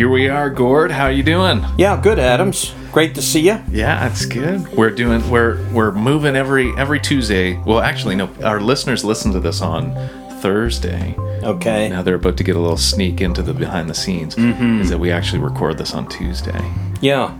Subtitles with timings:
[0.00, 0.90] Here we are, Gord.
[0.90, 1.62] How you doing?
[1.76, 2.72] Yeah, good, Adams.
[2.90, 3.62] Great to see you.
[3.70, 4.66] Yeah, that's good.
[4.68, 7.58] We're doing we're we're moving every every Tuesday.
[7.66, 8.30] Well, actually, no.
[8.42, 9.92] Our listeners listen to this on
[10.40, 11.14] Thursday.
[11.42, 11.90] Okay.
[11.90, 14.38] Now they're about to get a little sneak into the behind the scenes.
[14.38, 16.64] Is that we actually record this on Tuesday?
[17.02, 17.36] Yeah.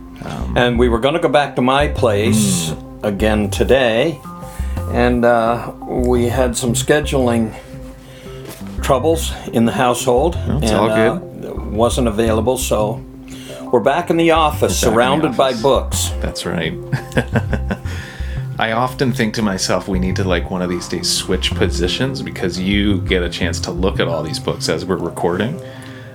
[0.55, 4.21] and we were going to go back to my place again today,
[4.91, 7.59] and uh, we had some scheduling
[8.83, 10.35] troubles in the household.
[10.37, 11.30] it's and, all uh,
[11.73, 13.03] wasn't available, so
[13.73, 15.63] we're back in the office, in the surrounded by office.
[15.63, 16.09] books.
[16.21, 16.75] That's right.
[18.59, 22.21] I often think to myself, we need to like one of these days switch positions
[22.21, 25.59] because you get a chance to look at all these books as we're recording,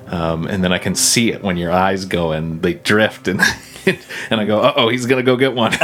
[0.08, 3.42] um, and then I can see it when your eyes go and they drift, and
[4.30, 5.74] and I go, uh oh, he's gonna go get one.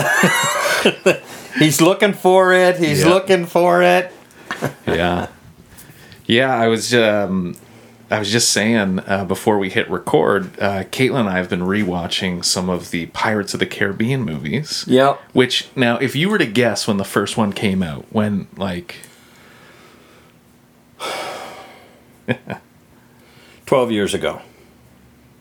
[1.59, 2.78] He's looking for it.
[2.78, 3.09] He's Yeah.
[3.09, 4.12] looking for it.
[4.88, 5.28] yeah,
[6.26, 6.56] yeah.
[6.56, 7.56] I was um,
[8.12, 11.62] I was just saying uh, before we hit record, uh, Caitlin and I have been
[11.62, 14.84] rewatching some of the Pirates of the Caribbean movies.
[14.88, 15.22] Yep.
[15.31, 18.98] Which now, if you were to guess when the first one came out, when like
[23.66, 24.42] 12 years ago.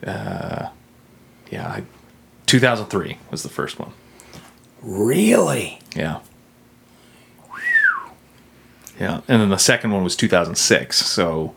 [0.06, 0.68] Uh,
[1.50, 1.82] yeah, I,
[2.46, 3.92] 2003 was the first one.
[4.80, 5.80] Really?
[5.96, 6.20] Yeah.
[8.98, 10.96] Yeah, and then the second one was 2006.
[10.96, 11.54] So,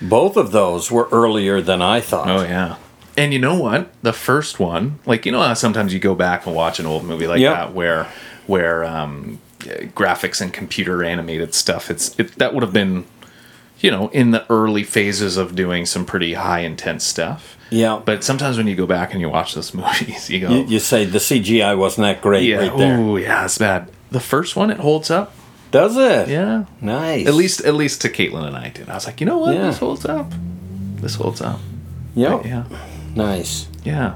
[0.00, 2.28] Both of those were earlier than I thought.
[2.28, 2.76] oh yeah.
[3.16, 3.90] And you know what?
[4.02, 7.04] The first one, like you know, how sometimes you go back and watch an old
[7.04, 7.54] movie like Yep.
[7.54, 8.06] that, where
[8.46, 11.90] where um, graphics and computer animated stuff.
[11.90, 13.04] It's it, that would have been,
[13.80, 17.56] you know, in the early phases of doing some pretty high intense stuff.
[17.70, 18.00] Yeah.
[18.04, 20.78] But sometimes when you go back and you watch those movies, you go, You, you
[20.78, 22.98] say the CGI wasn't that great yeah, right there.
[22.98, 23.90] oh yeah, it's bad.
[24.12, 25.34] The first one, it holds up.
[25.70, 26.28] Does it?
[26.28, 27.26] Yeah, Nice.
[27.26, 28.88] at least at least to Caitlin and I did.
[28.88, 29.66] I was like, you know what, Yeah.
[29.66, 30.32] this holds up.
[31.00, 31.60] This holds up.
[32.14, 32.44] Yep.
[32.46, 32.64] Yeah,
[33.14, 33.68] Nice.
[33.84, 34.14] yeah.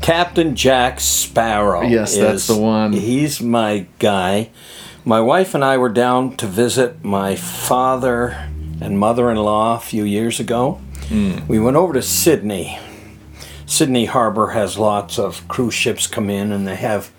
[0.00, 1.82] Captain Jack Sparrow.
[1.82, 2.92] Yes, that's the one.
[2.92, 4.50] He's my guy.
[5.04, 8.48] My wife and I were down to visit my father
[8.80, 10.80] and mother in law a few years ago.
[11.08, 11.38] Hmm.
[11.48, 12.78] We went over to Sydney.
[13.66, 17.10] Sydney Harbor has lots of cruise ships come in and they have,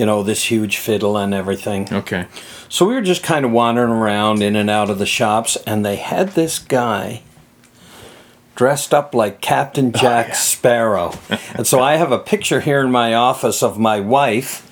[0.00, 1.86] you know, this huge fiddle and everything.
[1.92, 2.26] Okay.
[2.70, 5.84] So we were just kind of wandering around in and out of the shops, and
[5.84, 7.20] they had this guy
[8.56, 10.34] dressed up like Captain Jack yeah.
[10.34, 11.12] Sparrow.
[11.54, 14.66] and so I have a picture here in my office of my wife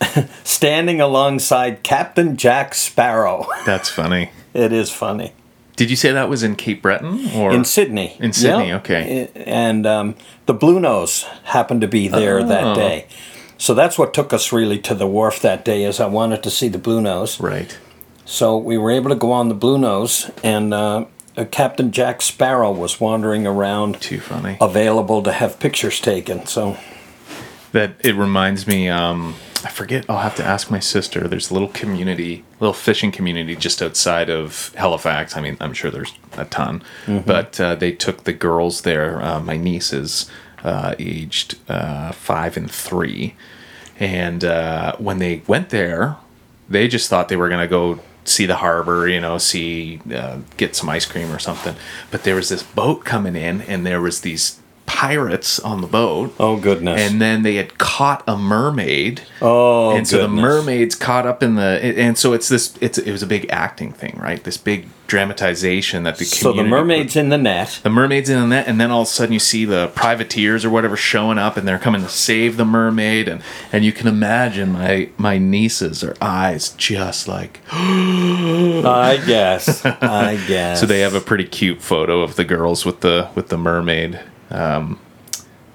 [0.44, 3.46] standing alongside Captain Jack Sparrow.
[3.64, 4.30] That's funny.
[4.54, 5.32] it is funny.
[5.74, 8.16] Did you say that was in Cape Breton or In Sydney.
[8.20, 8.76] In Sydney, Yeah.
[8.76, 9.28] okay.
[9.34, 10.14] And um,
[10.46, 12.46] the Bluenose happened to be there Oh.
[12.46, 13.06] that day.
[13.58, 16.50] So that's what took us really to the wharf that day is I wanted to
[16.50, 17.40] see the Bluenose.
[17.42, 17.76] right?
[18.24, 21.06] So we were able to go on the Bluenose, and uh,
[21.52, 24.58] Captain Jack Sparrow was wandering around, Too funny.
[24.60, 26.44] available to have pictures taken.
[26.46, 26.76] So
[27.72, 28.88] That it reminds me.
[28.88, 30.04] Um, I forget.
[30.08, 31.26] I'll have to ask my sister.
[31.28, 35.36] There's a little community, little fishing community just outside of Halifax.
[35.36, 39.20] I mean, I'm sure there's a ton, but uh, they took the girls there.
[39.22, 40.30] Uh, my nieces,
[40.66, 43.34] uh, aged uh, five and three,
[43.98, 46.16] and uh, when they went there,
[46.68, 50.74] they just thought they were gonna go see the harbor, you know, see uh, get
[50.74, 51.76] some ice cream or something.
[52.10, 56.34] But there was this boat coming in, and there was these pirates on the boat.
[56.40, 59.22] oh goodness, And then they had caught a mermaid.
[59.42, 63.12] oh and so the mermaid's caught up in the and so it's this it's it
[63.12, 64.42] was a big acting thing, right?
[64.42, 67.78] This big dramatization that the So the mermaid's in the net.
[67.84, 70.64] the mermaid's in the net, and then all of a sudden you see the privateers
[70.64, 73.42] or whatever showing up, and they're coming to save the mermaid, and
[73.72, 79.84] and you can imagine my my nieces, eyes just like I guess.
[79.84, 80.80] I guess.
[80.80, 84.20] so they have a pretty cute photo of the girls with the with the mermaid.
[84.50, 84.98] Um,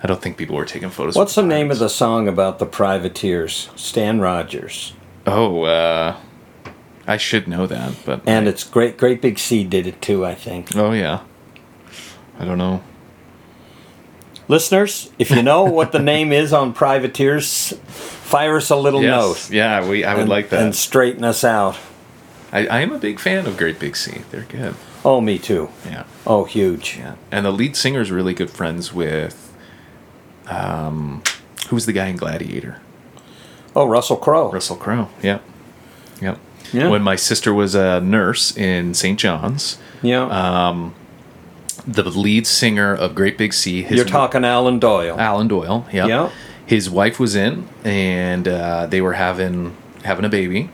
[0.03, 1.15] I don't think people were taking photos.
[1.15, 3.69] What's the name of the song about the privateers?
[3.75, 4.93] Stan Rogers.
[5.27, 6.15] Oh, uh,
[7.07, 8.97] I should know that, but And it's great.
[8.97, 10.25] Great Big Sea did it too.
[10.25, 10.75] I think.
[10.75, 11.21] oh yeah,
[12.39, 12.81] I don't know.
[14.47, 19.49] Listeners, if you know what the name is on privateers, fire us a little Yes,
[19.49, 19.55] note.
[19.55, 20.61] yeah, we I would and, like that.
[20.61, 21.77] and straighten us out.
[22.51, 24.21] I, I am a big fan of Great Big Sea.
[24.29, 24.75] They're good.
[25.05, 25.69] Oh, me too.
[25.85, 26.03] Yeah.
[26.27, 26.97] Oh, huge.
[26.97, 29.53] Yeah, and the lead singer is really good friends with,
[30.47, 31.23] um,
[31.69, 32.81] who's the guy in Gladiator?
[33.75, 34.51] Oh, Russell Crowe.
[34.51, 35.09] Russell Crowe.
[35.23, 35.39] Yeah,
[36.21, 36.37] yep.
[36.73, 36.89] Yeah.
[36.89, 39.19] When my sister was a nurse in St.
[39.19, 40.25] John's, Yeah.
[40.25, 40.89] uh,
[41.87, 45.19] the lead singer of Great Big Sea, his You're talking Alan Doyle.
[45.19, 45.85] Alan Doyle.
[45.91, 46.05] Yeah.
[46.05, 46.29] Yeah.
[46.65, 50.69] His wife was in, and uh, they were having having a baby,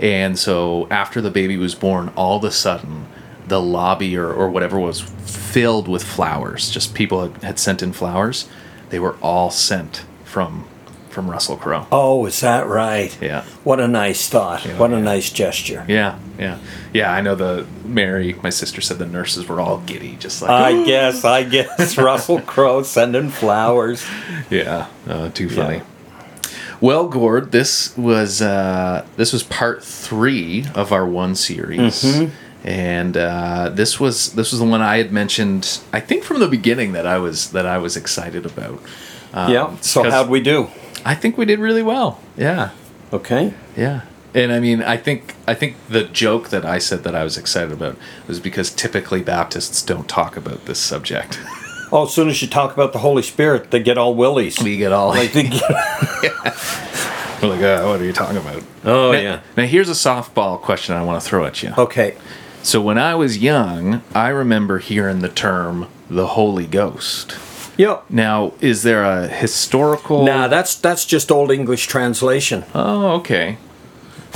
[0.00, 3.06] and so after the baby was born, all of a sudden,
[3.46, 6.70] the lobby or, or whatever was filled with flowers.
[6.70, 8.48] Just people had, had sent in flowers.
[8.88, 10.66] They were all sent from
[11.10, 11.88] from Russell Crowe.
[11.90, 13.16] Oh, is that right?
[13.20, 13.42] Yeah.
[13.64, 14.64] What a nice thought.
[14.64, 15.84] Yeah, what a nice gesture.
[15.88, 16.58] Yeah, yeah,
[16.92, 17.12] yeah.
[17.12, 20.84] I know the Mary, my sister said the nurses were all giddy, just like I
[20.84, 24.04] guess, I guess Russell Crowe sending flowers.
[24.50, 25.82] Yeah, uh, too funny.
[26.80, 32.04] Well, Gord, this was uh, this was part three of our one series,
[32.64, 35.80] and uh, this was this was the one I had mentioned.
[35.92, 38.80] I think from the beginning that I was that I was excited about.
[39.34, 39.76] Um, yeah.
[39.80, 40.68] So how'd we do?
[41.04, 42.20] I think we did really well.
[42.36, 42.70] Yeah,
[43.12, 43.54] Okay.
[43.76, 44.02] yeah.
[44.34, 47.36] And I mean, I think I think the joke that I said that I was
[47.36, 47.96] excited about
[48.28, 51.38] was because typically Baptists don't talk about this subject.
[51.92, 54.58] Oh, as soon as you talk about the Holy Spirit, they get all willies.
[54.62, 55.62] we get all Like they get,
[57.42, 58.62] We're like, uh, what are you talking about?
[58.84, 59.40] oh now, yeah.
[59.56, 61.72] Now here's a softball question I want to throw at you.
[61.76, 62.16] Okay.
[62.62, 67.38] So when I was young, I remember hearing the term the Holy Ghost.
[67.78, 68.04] Yep.
[68.10, 70.24] Now, is there a historical?
[70.26, 72.64] Nah, that's that's just old English translation.
[72.74, 73.56] Oh, okay.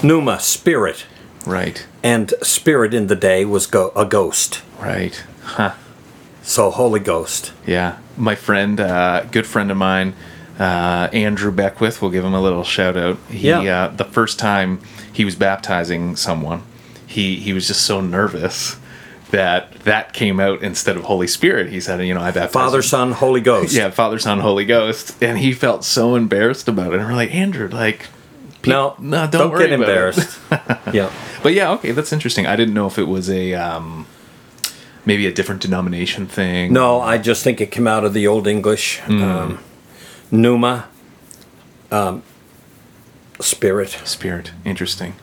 [0.03, 1.05] Pneuma, spirit,
[1.47, 1.87] Right.
[2.03, 4.63] and spirit in the day was go- a ghost.
[4.81, 5.23] Right.
[5.43, 5.75] Huh.
[6.45, 7.53] So Holy Ghost.
[7.67, 7.99] Yeah.
[8.17, 10.15] My friend, uh, good friend of mine,
[10.59, 13.19] uh, Andrew Beckwith, we'll give him a little shout out.
[13.31, 13.85] He, Yeah.
[13.85, 14.79] uh, the first time
[15.13, 16.63] he was baptizing someone,
[17.07, 18.77] he, he was just so nervous
[19.31, 21.71] that that came out instead of Holy Spirit.
[21.71, 23.73] He said, you know, I baptized Father, Son, Holy Ghost.
[23.75, 27.01] yeah, Father, Son, Holy Ghost, and he felt so embarrassed about it.
[27.01, 28.07] And we're like, Andrew, like,
[28.63, 30.39] pe- No, no, don't, don't get about it." embarrassed.
[30.93, 31.11] yeah.
[31.43, 32.47] But yeah, okay, that's interesting.
[32.47, 34.07] I didn't know if it was a um,
[35.07, 36.73] maybe a different denomination thing.
[36.73, 39.01] No, I just think it came out of the Old English.
[39.09, 39.59] Um,
[40.31, 40.89] pneuma,
[41.91, 42.23] um,
[43.41, 43.91] spirit.
[44.05, 44.53] spirit.
[44.65, 45.15] Interesting.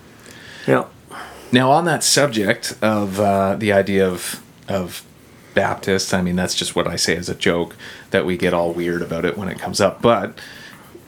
[0.68, 0.86] Yeah.
[1.51, 5.04] Now, on that subject of uh, the idea of of
[5.54, 7.75] Baptists, I mean that's just what I say as a joke
[8.12, 10.01] that we get all weird about it when it comes up.
[10.01, 10.39] But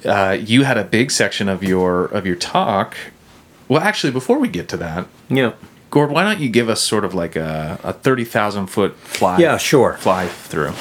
[0.04, 2.98] uh, you had a big section of your of your talk.
[3.70, 5.54] Well, actually, before we get to that, Yeah.
[5.94, 9.38] Gord, why don't you give us sort of like a, a thirty thousand foot fly?
[9.38, 9.94] Yeah, sure.
[9.98, 10.74] Fly through.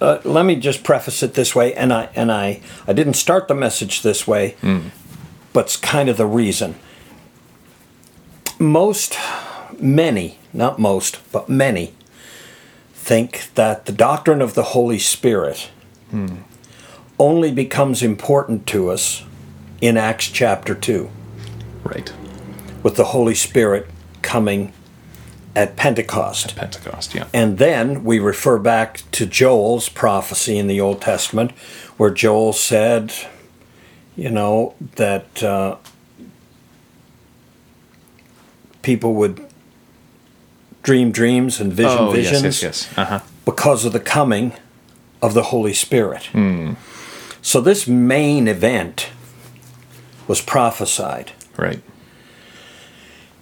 [0.00, 3.48] Uh, let me just preface it this way, and I and I I didn't start
[3.48, 4.54] the message this way,
[5.52, 6.76] but it's kind of the reason.
[8.60, 9.18] Most,
[9.80, 11.92] many, not most, but many,
[12.94, 15.70] think that the doctrine of the Holy Spirit
[17.18, 19.24] only becomes important to us
[19.80, 21.10] in Acts chapter two,
[21.82, 22.12] Right.
[22.82, 23.86] With the Holy Spirit
[24.22, 24.72] coming
[25.54, 26.50] at Pentecost.
[26.50, 27.14] At Pentecost.
[27.14, 27.26] Yeah.
[27.34, 31.52] And then we refer back to Joel's prophecy in the Old Testament,
[31.96, 33.12] where Joel said,
[34.16, 35.76] you know, that uh,
[38.82, 39.46] people would
[40.82, 42.98] dream dreams and vision oh visions yes, yes, yes.
[42.98, 43.20] Uh huh.
[43.44, 44.52] because of the coming
[45.20, 46.30] of the Holy Spirit.
[47.42, 49.10] So this main event
[50.26, 51.32] was prophesied.
[51.56, 51.82] Right.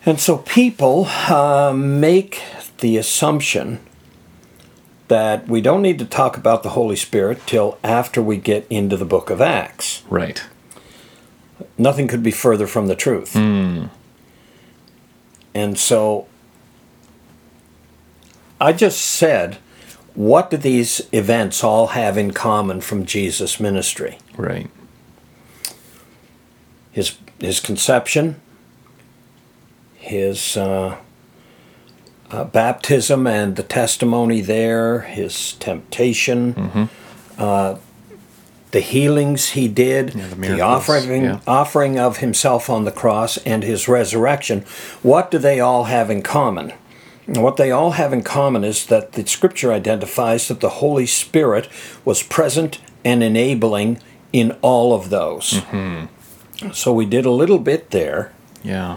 [0.07, 2.43] And so people uh, make
[2.79, 3.81] the assumption
[5.09, 8.97] that we don't need to talk about the Holy Spirit till after we get into
[8.97, 10.03] the book of Acts.
[10.09, 10.45] Right.
[11.77, 13.35] Nothing could be further from the truth.
[15.55, 16.27] And so
[18.61, 19.59] I just said,
[20.15, 24.19] what do these events all have in common from Jesus' ministry?
[24.37, 24.71] Right.
[26.99, 28.41] his his conception,
[30.09, 30.97] his uh,
[32.31, 36.89] uh, baptism and the testimony there, his temptation,
[37.39, 37.77] uh,
[38.71, 41.41] the healings he did, the the, offering yeah.
[41.47, 44.61] offering of himself on the cross, and his resurrection.
[45.03, 46.73] What do they all have in common?
[47.27, 51.69] What they all have in common is that the scripture identifies that the Holy Spirit
[52.05, 54.01] was present and enabling
[54.33, 55.63] in all of those.
[56.73, 58.97] So we did a little bit there, Yeah.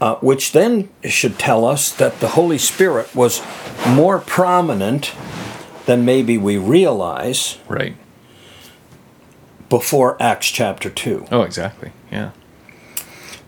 [0.00, 3.42] Uh, which then should tell us that the Holy Spirit was
[3.86, 5.12] more prominent
[5.86, 7.96] than maybe we realize Right.
[9.68, 11.26] before Acts chapter 2.
[11.30, 11.92] Oh, exactly.
[12.10, 12.30] Yeah.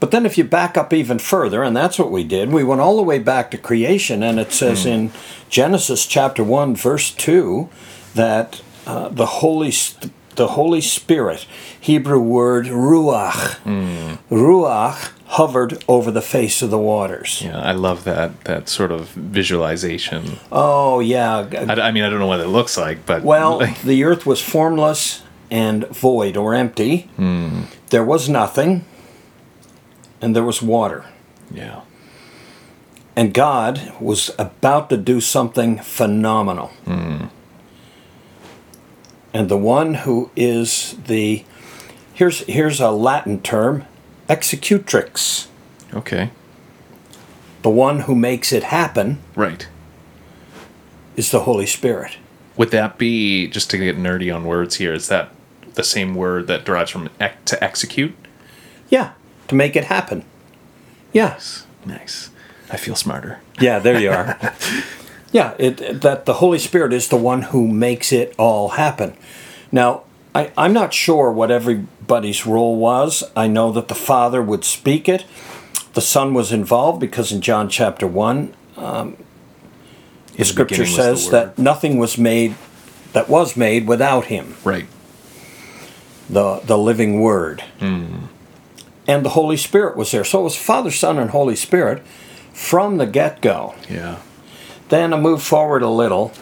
[0.00, 2.80] But then if you back up even further, and that's what we did, we went
[2.80, 5.12] all the way back to creation, and it says in
[5.50, 7.68] Genesis chapter 1, verse 2,
[8.14, 9.72] that uh, the Holy
[10.36, 11.44] the Holy Spirit,
[11.78, 13.58] Hebrew word ruach,
[14.30, 17.40] ruach hovered over the face of the waters.
[17.42, 17.58] Yeah.
[17.60, 20.38] I love that that sort of visualization.
[20.50, 21.46] Oh yeah.
[21.52, 24.26] I, I mean, I don't know what it looks like, but Well, like, the earth
[24.26, 27.08] was formless and void or empty.
[27.16, 27.62] Hmm.
[27.90, 28.84] There was nothing,
[30.20, 31.04] and there was water.
[31.52, 31.80] yeah.
[33.16, 36.68] And God was about to do something phenomenal.
[36.86, 37.24] Hmm.
[39.34, 41.44] And the one who is the
[42.14, 43.84] here's here's a Latin term,
[44.30, 45.48] executrix.
[45.92, 46.30] Okay.
[47.62, 49.68] The one who makes it happen Right.
[51.16, 52.16] is the Holy Spirit.
[52.56, 54.94] Would that be just to get nerdy on words here?
[54.94, 55.30] Is that
[55.74, 58.14] the same word that derives from ec- to execute?
[58.88, 59.12] Yeah,
[59.48, 60.24] to make it happen.
[61.12, 61.38] Yeah.
[61.84, 62.30] Nice.
[62.70, 63.40] I feel smarter.
[63.60, 64.38] Yeah, there you are.
[65.32, 69.16] yeah, it, that the Holy Spirit is the one who makes it all happen.
[69.72, 70.02] Now,
[70.34, 73.24] I, I'm not sure what everybody's role was.
[73.34, 75.24] I know that the Father would speak it.
[75.94, 79.16] The Son was involved because in John chapter 1, um,
[80.36, 82.54] the scripture was the says that nothing was made
[83.12, 84.86] that was made without him, Right.
[86.28, 87.64] the, the living Word.
[87.80, 90.22] And the Holy Spirit was there.
[90.22, 92.06] So it was Father, Son, and Holy Spirit
[92.52, 93.74] from the get go.
[93.88, 94.18] Yeah.
[94.90, 96.32] Then I moved forward a little,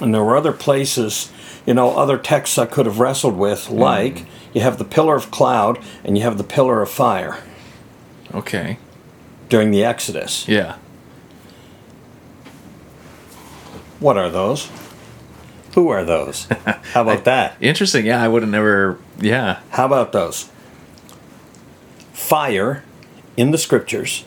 [0.00, 1.30] and there were other places,
[1.66, 3.78] you know, other texts I could have wrestled with, mm-hmm.
[3.78, 7.42] like you have the pillar of cloud and you have the pillar of fire
[8.32, 8.78] Okay.
[9.48, 10.46] during the Exodus.
[10.48, 10.76] Yeah.
[13.98, 14.70] What are those?
[15.74, 16.44] Who are those?
[16.92, 17.56] How about that?
[17.60, 18.06] Interesting.
[18.06, 18.98] Yeah, I would have never.
[19.18, 19.60] Yeah.
[19.70, 20.50] How about those?
[22.12, 22.82] Fire
[23.36, 24.24] in the scriptures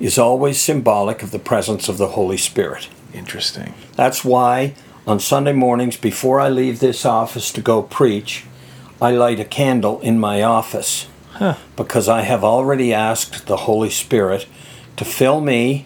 [0.00, 2.88] is always symbolic of the presence of the Holy Spirit.
[3.12, 3.74] Interesting.
[3.94, 4.74] That's why
[5.06, 8.44] on Sunday mornings, before I leave this office to go preach,
[9.00, 11.54] I light a candle in my office Huh.
[11.76, 14.46] because I have already asked the Holy Spirit
[14.96, 15.84] to fill me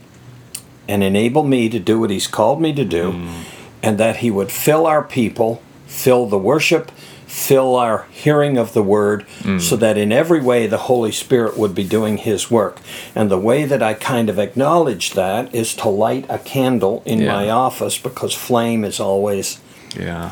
[0.89, 3.45] and enable me to do what He's called me to do, mm.
[3.83, 6.93] and that He would fill our people, fill the worship,
[7.31, 9.25] fill our hearing of the Word,
[9.61, 12.81] so that in every way the Holy Spirit would be doing His work.
[13.15, 17.21] And the way that I kind of acknowledge that is to light a candle in
[17.21, 17.33] Yeah.
[17.33, 19.61] my office because flame is always
[19.97, 20.31] Yeah.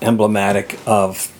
[0.00, 1.30] emblematic of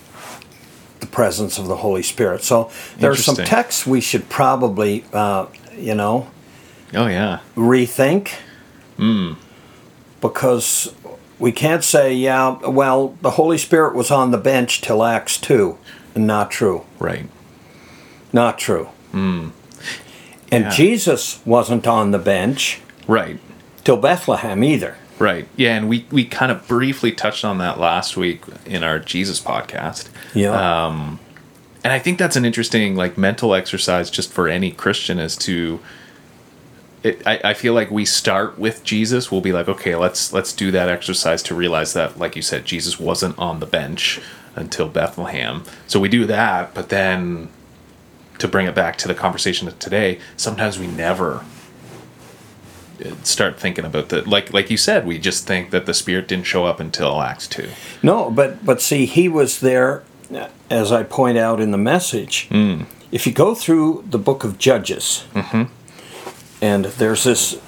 [1.01, 2.43] the presence of the Holy Spirit.
[2.45, 5.47] So there are some texts we should probably, uh,
[5.79, 6.27] you know,
[6.95, 7.39] Oh yeah.
[7.57, 8.29] rethink.
[10.21, 10.93] Because
[11.39, 15.77] we can't say, yeah, well, the Holy Spirit was on the bench till Acts 2.
[16.15, 16.85] Not true.
[16.99, 17.29] Right.
[18.33, 18.89] Not true.
[19.13, 19.53] And
[20.51, 20.71] Yeah.
[20.71, 23.39] Jesus wasn't on the bench Right.
[23.85, 24.97] till Bethlehem either.
[25.19, 25.49] Right.
[25.57, 29.41] Yeah, and we we kind of briefly touched on that last week in our Jesus
[29.41, 30.09] podcast.
[30.35, 30.51] Yeah.
[30.87, 31.19] Um,
[31.83, 35.79] And I think that's an interesting like mental exercise just for any Christian is to
[37.07, 39.31] it, I, I feel like we start with Jesus.
[39.31, 42.65] We'll be like, okay, let's let's do that exercise to realize that, like you said,
[42.65, 44.21] Jesus wasn't on the bench
[44.55, 45.63] until Bethlehem.
[45.87, 47.49] So we do that, but then
[48.39, 51.45] to bring it back to the conversation of today, sometimes we never
[53.05, 56.29] uh, start thinking about the like like you said, we just think that the Spirit
[56.29, 57.69] didn't show up until Acts two.
[58.03, 60.03] No, but but see, he was there,
[60.35, 62.49] uh, as I point out in the message.
[63.13, 65.25] If you go through the book of Judges,
[66.61, 67.61] and there's this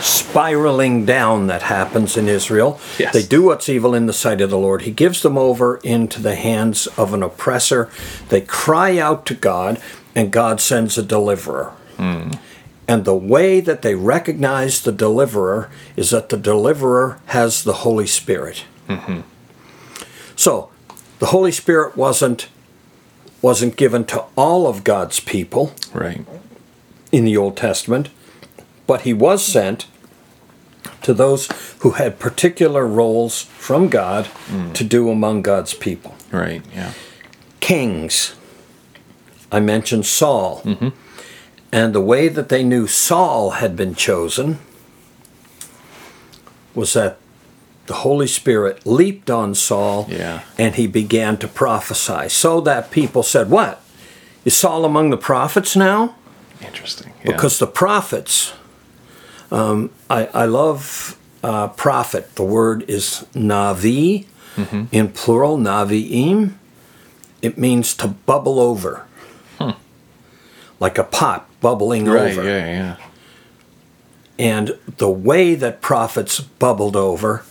[0.00, 2.78] spiraling down that happens in Israel.
[2.98, 3.12] Yes.
[3.12, 4.82] They do what's evil in the sight of the Lord.
[4.82, 7.90] He gives them over into the hands of an oppressor.
[8.28, 9.80] They cry out to God,
[10.14, 11.72] and God sends a deliverer.
[11.96, 12.32] Hmm.
[12.88, 18.06] And the way that they recognize the deliverer is that the deliverer has the Holy
[18.06, 18.64] Spirit.
[18.88, 19.22] Mm-hmm.
[20.36, 20.70] So,
[21.18, 22.48] the Holy Spirit wasn't
[23.42, 26.24] wasn't given to all of God's people Right.
[27.16, 28.10] In the Old Testament,
[28.86, 29.86] but he was sent
[31.02, 31.48] to those
[31.80, 34.28] who had particular roles from God
[34.74, 36.14] to do among God's people.
[36.30, 36.62] Right.
[36.74, 36.92] Yeah.
[37.60, 38.34] Kings.
[39.50, 40.60] I mentioned Saul.
[40.64, 40.88] Mm-hmm.
[41.72, 44.58] And the way that they knew Saul had been chosen
[46.74, 47.16] was that
[47.86, 50.42] the Holy Spirit leaped on Saul Yeah.
[50.58, 52.28] and he began to prophesy.
[52.28, 53.80] So that people said, What?
[54.44, 56.14] Is Saul among the prophets now?
[56.60, 57.12] Interesting.
[57.24, 57.32] Yeah.
[57.32, 58.52] because the prophets
[59.50, 64.26] um, I, I love uh, prophet the word is navi
[64.90, 66.54] in plural naviim
[67.42, 69.04] it means to bubble over
[70.80, 72.32] like a pot bubbling right.
[72.32, 72.66] over Yeah.
[72.66, 72.96] Yeah.
[74.38, 77.44] and the way that prophets bubbled over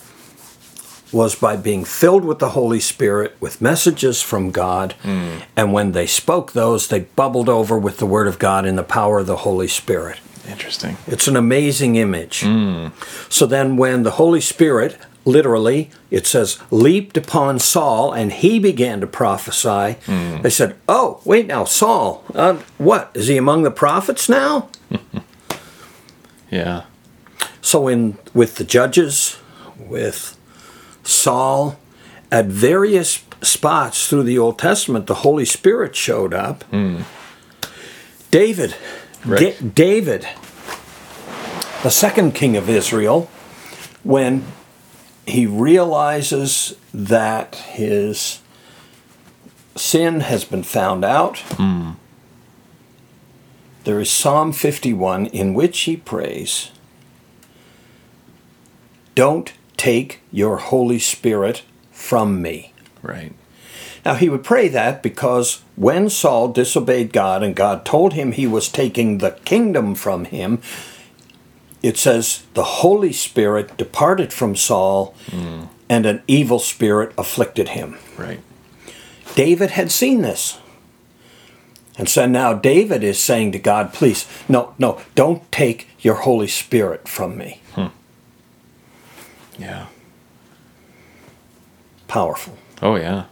[1.15, 4.93] was by being filled with the Holy Spirit with messages from God.
[5.01, 5.37] Hmm.
[5.55, 8.83] And when they spoke those, they bubbled over with the Word of God in the
[8.83, 10.19] power of the Holy Spirit.
[10.47, 10.97] Interesting.
[11.07, 12.41] It's an amazing image.
[12.41, 12.89] Hmm.
[13.29, 18.99] So then, when the Holy Spirit, literally, it says, leaped upon Saul and he began
[18.99, 20.41] to prophesy, hmm.
[20.41, 23.11] they said, Oh, wait now, Saul, uh, what?
[23.13, 24.69] Is he among the prophets now?
[26.51, 26.83] Yeah.
[27.61, 29.39] So in with the judges,
[29.77, 30.34] with
[31.05, 31.79] Saul,
[32.31, 36.63] at various spots through the Old Testament, the Holy Spirit showed up.
[36.65, 37.01] Hmm.
[38.31, 38.75] David,
[39.25, 39.59] Right.
[39.59, 40.27] Da- David,
[41.81, 43.29] the second king of Israel,
[44.03, 44.43] when
[45.25, 48.39] he realizes that his
[49.75, 51.91] sin has been found out, hmm.
[53.83, 56.69] there is Psalm 51 in which he prays,
[59.15, 62.73] Don't take your Holy Spirit from me.
[63.01, 63.33] Right.
[64.05, 68.45] Now, he would pray that because when Saul disobeyed God and God told him he
[68.45, 70.61] was taking the kingdom from him,
[71.81, 75.65] it says the Holy Spirit departed from Saul hmm.
[75.89, 77.97] and an evil spirit afflicted him.
[78.17, 78.41] Right.
[79.35, 80.59] David had seen this.
[81.97, 86.47] And so now David is saying to God, please, no, no, don't take your Holy
[86.47, 87.61] Spirit from me.
[89.57, 89.87] Yeah.
[92.07, 92.57] Powerful.
[92.81, 93.25] Oh yeah.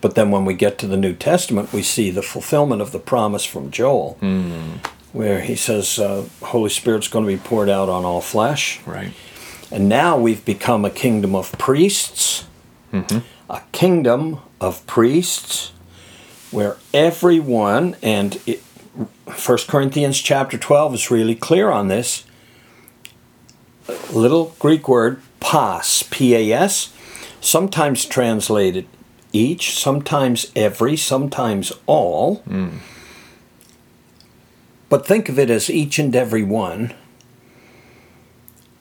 [0.00, 3.00] But then when we get to the New Testament, we see the fulfillment of the
[3.00, 4.16] promise from Joel,
[5.12, 8.80] where he says, uh, Holy Spirit's going to be poured out on all flesh.
[8.86, 9.12] Right.
[9.72, 12.46] And now we've become a kingdom of priests,
[13.50, 15.72] a kingdom of priests
[16.52, 18.62] where everyone, and it,
[19.24, 22.24] 1 Corinthians chapter 12 is really clear on this.
[24.12, 26.92] Little Greek word, pas, P A S,
[27.40, 28.86] sometimes translated
[29.32, 32.36] each, sometimes every, sometimes all.
[32.36, 32.78] Hmm.
[34.88, 36.94] But think of it as each and every one.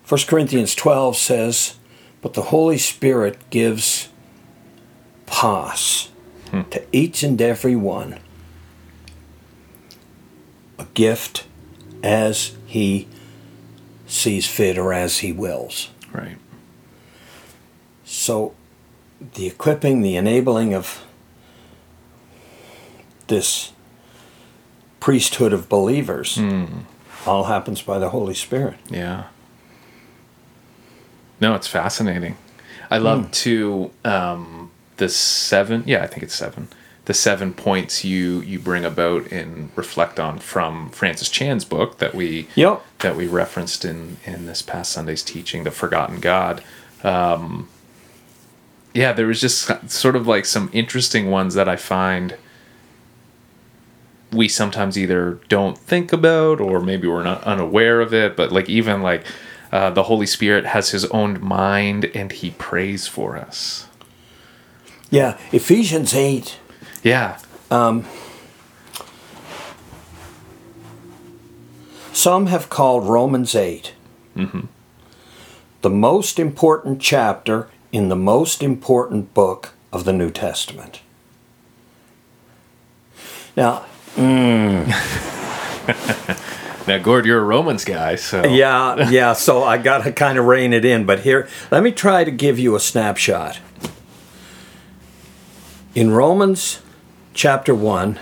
[0.08, 1.76] 1 Corinthians 12 says,
[2.22, 4.08] But the Holy Spirit gives
[5.26, 6.10] pas
[6.50, 6.62] hmm.
[6.72, 8.20] to each and every one
[10.80, 11.46] a gift
[12.04, 13.08] as he
[14.08, 15.90] sees fit or as he wills.
[16.12, 16.38] Right.
[18.06, 18.56] So
[19.36, 21.04] the equipping, the enabling of
[23.28, 23.74] this
[25.00, 26.40] priesthood of believers
[27.26, 28.76] all happens by the Holy Spirit.
[28.90, 29.26] Yeah.
[31.40, 32.38] No, it's fascinating.
[32.90, 35.84] I love to um, the seven.
[35.86, 36.70] Yeah, I think it's seven.
[37.08, 42.14] The seven points you you bring about and reflect on from Francis Chan's book that
[42.14, 42.84] we Yep.
[43.00, 46.62] that we referenced in in this past Sunday's teaching, the Forgotten God.
[47.06, 47.70] Um,
[48.94, 52.36] yeah, there was just sort of like some interesting ones that I find
[54.34, 58.36] we sometimes either don't think about or maybe we're not unaware of it.
[58.36, 59.24] But like even like
[59.72, 63.88] uh, the Holy Spirit has His own mind and He prays for us.
[65.10, 66.60] Yeah, Ephesians 8
[67.08, 67.40] Yeah,
[67.72, 68.06] um,
[72.12, 73.94] Some have called Romans 8
[74.36, 74.62] mm-hmm.
[75.84, 81.02] the most important chapter in the most important book of the New Testament.
[83.56, 84.88] Now, mm.
[86.88, 90.46] now Gord, you're a Romans guy, so yeah, yeah, so I got to kind of
[90.46, 93.60] rein it in, but here, let me try to give you a snapshot.
[95.94, 96.82] In Romans
[97.38, 98.20] chapter 1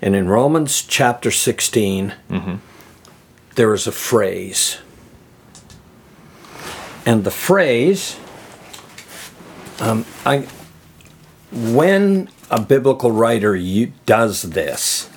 [0.00, 2.14] and in Romans chapter 16,
[3.56, 4.78] there is a phrase.
[7.04, 8.16] And the phrase,
[9.80, 10.46] um, I,
[11.52, 15.10] when a biblical writer u- does this,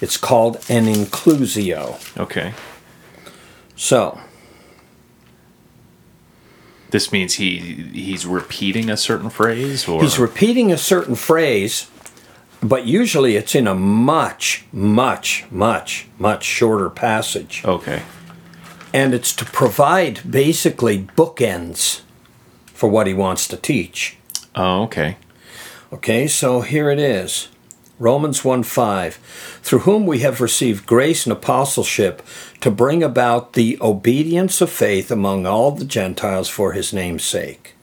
[0.00, 1.98] it's called an inclusio.
[2.20, 2.52] okay.
[3.76, 4.20] So,
[6.90, 7.58] This means he
[7.92, 11.88] he's repeating a certain phrase, or He's repeating a certain phrase,
[12.62, 17.62] but usually it's in a much, much, much, much shorter passage.
[17.64, 18.02] okay.
[18.94, 22.00] And it's to provide basically bookends
[22.66, 24.16] for what he wants to teach.
[24.54, 25.16] Oh, okay.
[25.92, 27.48] Okay, so here it is.
[27.98, 29.14] Romans 1 5,
[29.62, 32.22] through whom we have received grace and apostleship
[32.60, 37.74] to bring about the obedience of faith among all the Gentiles for his name's sake.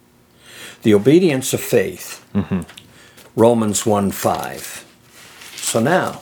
[0.84, 2.26] The obedience of faith.
[2.34, 2.62] Mm-hmm.
[3.36, 4.86] Romans 1 5.
[5.56, 6.22] So now,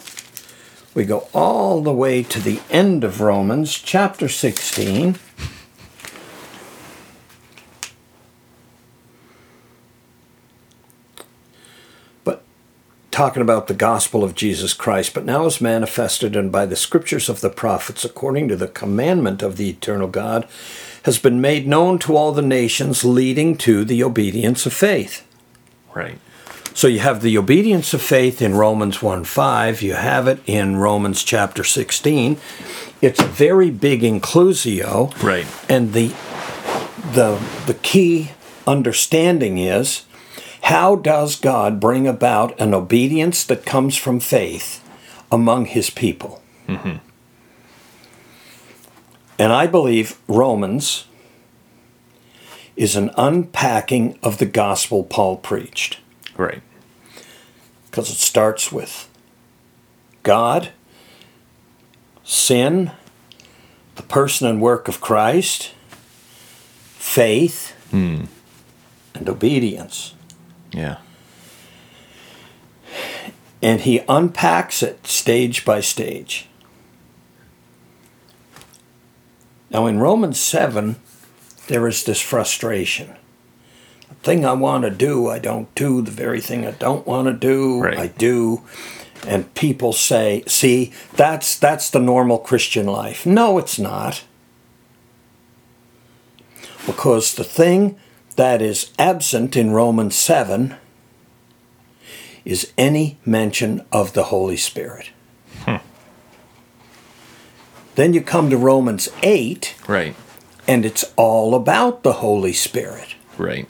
[0.93, 5.17] we go all the way to the end of Romans, chapter 16.
[12.23, 12.43] But
[13.11, 17.27] talking about the gospel of Jesus Christ, but now is manifested and by the scriptures
[17.27, 20.47] of the prophets, according to the commandment of the eternal God,
[21.03, 25.27] has been made known to all the nations, leading to the obedience of faith.
[25.93, 26.17] Right.
[26.73, 29.81] So you have the obedience of faith in Romans 1 5.
[29.81, 32.37] You have it in Romans chapter 16.
[33.01, 35.11] It's a very big inclusio.
[35.21, 35.45] Right.
[35.69, 36.09] And the,
[37.13, 38.31] the, the key
[38.65, 40.05] understanding is
[40.63, 44.87] how does God bring about an obedience that comes from faith
[45.31, 46.41] among his people?
[46.67, 46.97] Mm-hmm.
[49.39, 51.05] And I believe Romans
[52.75, 55.97] is an unpacking of the gospel Paul preached.
[56.37, 56.61] Right.
[57.89, 59.09] Because it starts with
[60.23, 60.69] God,
[62.23, 62.91] sin,
[63.95, 65.71] the person and work of Christ,
[66.97, 68.25] faith, Hmm.
[69.13, 70.13] and obedience.
[70.71, 70.97] Yeah.
[73.61, 76.47] And he unpacks it stage by stage.
[79.69, 80.95] Now, in Romans 7,
[81.67, 83.15] there is this frustration.
[84.23, 86.01] Thing I want to do, I don't do.
[86.01, 87.97] The very thing I don't want to do, Right.
[87.97, 88.61] I do.
[89.27, 93.25] And people say, see, that's, that's the normal Christian life.
[93.25, 94.23] No, it's not.
[96.85, 97.97] Because the thing
[98.35, 100.75] that is absent in Romans 7
[102.45, 105.11] is any mention of the Holy Spirit.
[105.65, 105.75] Hmm.
[107.95, 110.15] Then you come to Romans 8, Right.
[110.67, 113.15] and it's all about the Holy Spirit.
[113.37, 113.67] Right.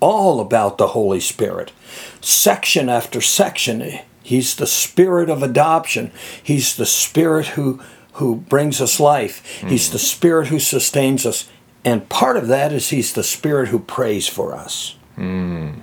[0.00, 1.72] All about the Holy Spirit.
[2.20, 6.12] Section after section, He's the Spirit of adoption.
[6.42, 7.80] He's the Spirit who,
[8.14, 9.44] who brings us life.
[9.60, 9.92] He's hmm.
[9.92, 11.48] the Spirit who sustains us.
[11.84, 14.96] And part of that is He's the Spirit who prays for us.
[15.16, 15.80] Hmm.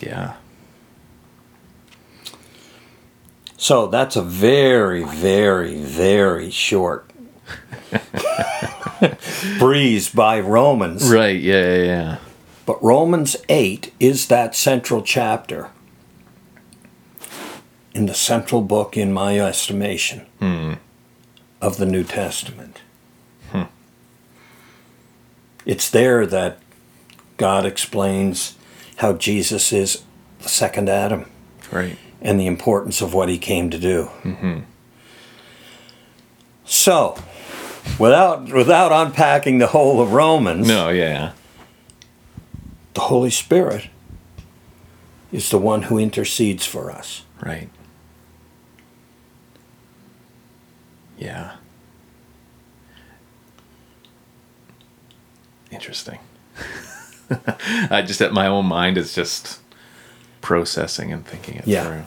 [0.00, 0.34] Yeah.
[3.56, 7.10] So that's a very, very, very short
[9.58, 11.10] breeze by Romans.
[11.10, 11.40] Right.
[11.40, 11.76] Yeah.
[11.76, 11.82] Yeah.
[11.82, 12.16] Yeah.
[12.66, 15.70] But Romans 8 is that central chapter
[17.94, 20.74] in the central book, in my estimation, hmm.
[21.60, 22.80] of the New Testament.
[23.52, 23.64] Hmm.
[25.64, 26.58] It's there that
[27.36, 28.56] God explains
[28.96, 30.02] how Jesus is
[30.40, 31.26] the second Adam
[31.70, 31.96] Right.
[32.20, 34.10] and the importance of what he came to do.
[34.22, 34.60] Mm-hmm.
[36.64, 37.18] So,
[37.98, 40.88] without without unpacking the whole of Romans, No.
[40.90, 41.32] Yeah.
[42.94, 43.88] the Holy Spirit
[45.32, 47.22] is the one who intercedes for us.
[47.44, 47.68] Right.
[51.18, 51.56] Yeah.
[55.70, 56.18] Interesting.
[57.90, 59.58] I just, at my own mind, is just
[60.40, 61.84] processing and thinking it Yeah.
[61.84, 62.02] through.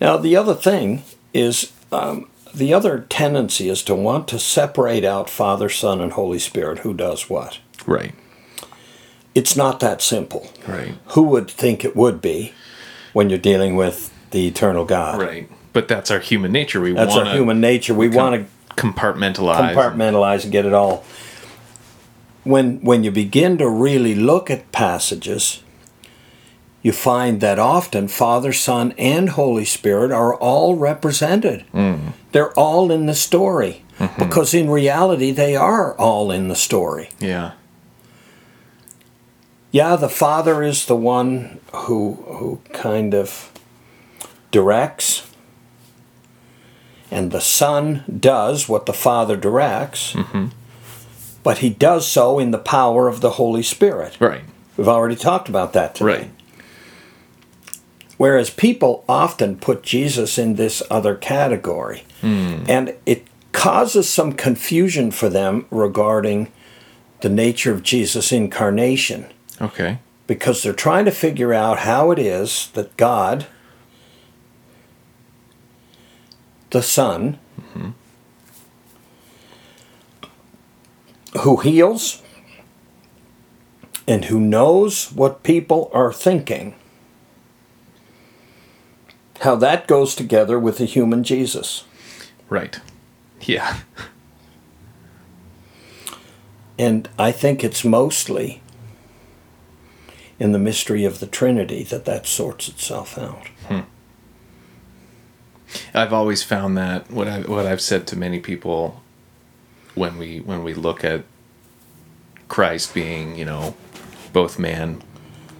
[0.00, 5.30] Now, the other thing is um, the other tendency is to want to separate out
[5.30, 7.58] Father, Son, and Holy Spirit who does what.
[7.86, 8.14] Right.
[9.34, 10.50] It's not that simple.
[10.66, 10.94] Right.
[11.08, 12.52] Who would think it would be
[13.12, 15.20] when you're dealing with the eternal God?
[15.20, 15.48] Right.
[15.72, 16.80] But that's our human nature.
[16.80, 17.94] We That's our human nature.
[17.94, 19.74] We want to compartmentalize.
[19.74, 21.04] compartmentalize and get it all.
[22.44, 25.62] When when you begin to really look at passages,
[26.82, 31.64] you find that often Father, Son, and Holy Spirit are all represented.
[31.74, 32.12] Mm.
[32.32, 34.22] They're all in the story mm-hmm.
[34.22, 37.10] because in reality they are all in the story.
[37.18, 37.52] Yeah.
[39.70, 43.52] Yeah, the Father is the one who who kind of
[44.50, 45.30] directs,
[47.10, 50.46] and the Son does what the Father directs, mm-hmm.
[51.42, 54.16] but he does so in the power of the Holy Spirit.
[54.18, 54.44] Right.
[54.78, 56.06] We've already talked about that today.
[56.06, 56.30] Right.
[58.18, 62.64] Whereas people often put Jesus in this other category, hmm.
[62.68, 66.52] and it causes some confusion for them regarding
[67.22, 69.26] the nature of Jesus' incarnation.
[69.60, 69.98] Okay.
[70.28, 73.46] because they're trying to figure out how it is that God,
[76.70, 77.90] the Son, mm-hmm.
[81.40, 82.22] who heals
[84.06, 86.74] and who knows what people are thinking,
[89.40, 91.84] how that goes together with the human Jesus.
[92.48, 92.80] Right.
[93.40, 93.78] Yeah.
[96.78, 98.62] And I think it's mostly
[100.38, 103.48] in the mystery of the Trinity that that sorts itself out.
[103.66, 103.80] Hmm.
[105.92, 109.02] I've always found that what I what I've said to many people
[109.94, 111.24] when we when we look at
[112.46, 113.74] Christ being you know
[114.32, 115.02] both man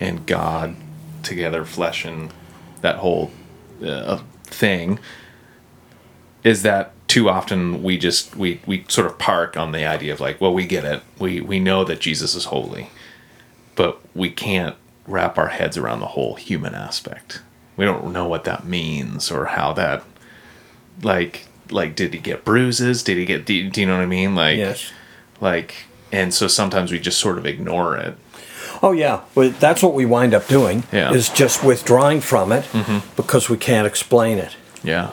[0.01, 0.77] and God
[1.23, 2.33] together, flesh and
[2.81, 3.33] that whole
[3.85, 4.99] uh, thing,
[6.45, 10.21] is that too often we just we we sort of park on the idea of
[10.21, 12.91] like well we get it we we know that Jesus is holy
[13.75, 17.41] but we can't wrap our heads around the whole human aspect.
[17.77, 20.03] We don't know what that means or how that,
[21.03, 23.03] like, like did he get bruises?
[23.05, 23.47] Did he get?
[23.47, 24.35] Do, do you know what I mean?
[24.35, 24.91] Like, Yes.
[25.41, 28.17] like, and so sometimes we just sort of ignore it.
[28.83, 30.85] Oh yeah, well, that's what we wind up doing.
[30.93, 31.07] Yeah.
[31.09, 31.17] Mm-hmm.
[31.17, 32.67] Is just withdrawing from it
[33.17, 34.57] because we can't explain it.
[34.83, 35.13] Yeah.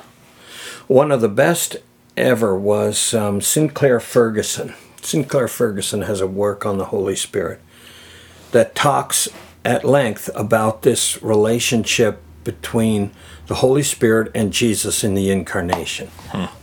[0.88, 1.78] One of the best
[2.15, 4.73] ever was um, Sinclair Ferguson.
[5.01, 7.60] Sinclair Ferguson has a work on the Holy Spirit
[8.51, 9.28] that talks
[9.63, 13.12] at length about this relationship between
[13.47, 16.10] the Holy Spirit and Jesus in the incarnation.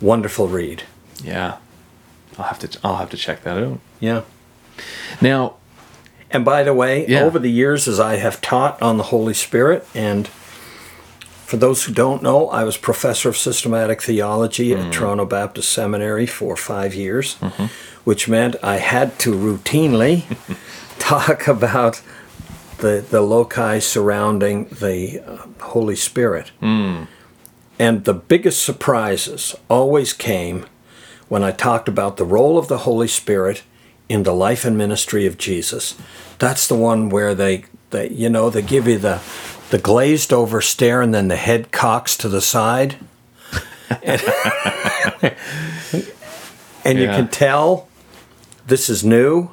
[0.00, 0.84] Wonderful read.
[1.22, 1.58] Yeah.
[2.38, 2.78] I'll have to.
[2.82, 3.78] I'll have to check that out.
[4.00, 4.22] Yeah.
[5.20, 5.56] Now,
[6.32, 7.22] And by the way, Yeah.
[7.22, 10.28] over the years, as I have taught on the Holy Spirit, and
[11.46, 14.92] for those who don't know, I was professor of systematic theology at mm.
[14.92, 17.66] Toronto Baptist Seminary for five years, mm-hmm.
[18.04, 20.24] which meant I had to routinely
[20.98, 22.00] talk about
[22.78, 26.52] the, the loci surrounding the uh, Holy Spirit.
[26.62, 27.06] Mm.
[27.78, 30.64] And the biggest surprises always came
[31.28, 33.62] when I talked about the role of the Holy Spirit
[34.12, 35.96] in the life and ministry of Jesus.
[36.38, 39.22] That's the one where they, they you know, they give you the
[39.70, 42.96] the glazed over stare and then the head cocks to the side.
[44.02, 44.20] and
[46.84, 47.88] and you can tell
[48.66, 49.48] this is new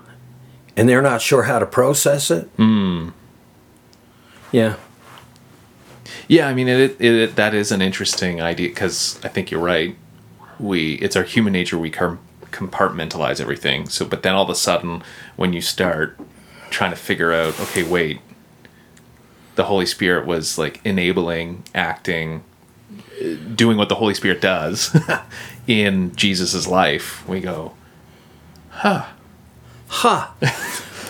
[0.76, 2.54] and they're not sure how to process it.
[2.58, 3.14] Mm.
[4.52, 4.76] Yeah.
[6.28, 9.62] Yeah, I mean, it, it, it that is an interesting idea because I think you're
[9.62, 9.96] right.
[10.60, 11.78] We it's our human nature.
[11.78, 12.20] We com-
[12.52, 13.88] compartmentalize everything.
[13.90, 15.04] So, but then all of a sudden,
[15.36, 16.20] when you start
[16.70, 18.20] trying to figure out, okay, wait,
[19.56, 22.44] the Holy Spirit was like enabling, acting,
[23.56, 24.96] doing what the Holy Spirit does
[25.68, 27.28] in Jesus's life.
[27.28, 27.74] We go,
[28.70, 29.08] Huh.
[29.88, 30.34] Ha!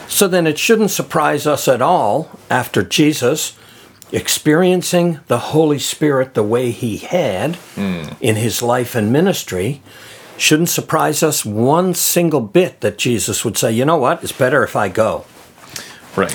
[0.08, 3.58] so then it shouldn't surprise us at all after Jesus
[4.12, 8.06] experiencing the Holy Spirit the way he had hmm.
[8.20, 9.82] in his life and ministry.
[10.40, 14.64] Shouldn't surprise us one single bit that Jesus would say, you know what, it's better
[14.64, 15.26] if I go.
[16.16, 16.32] right,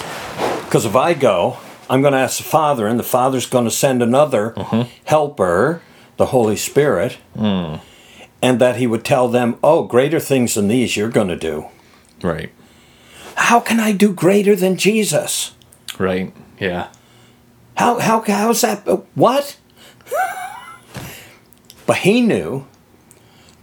[0.65, 1.57] Because if I go,
[1.89, 4.55] I'm going to ask the Father, and the Father's going to send another
[5.07, 5.81] helper,
[6.19, 7.81] the Holy Spirit, and
[8.61, 11.67] that he would tell them, oh, greater things than these you're going to do.
[12.23, 12.53] right,
[13.37, 15.53] How can I do greater than Jesus?
[15.99, 16.89] right, yeah,
[17.77, 18.87] How how how's that?
[18.87, 19.57] uh, What?
[21.87, 22.67] but he knew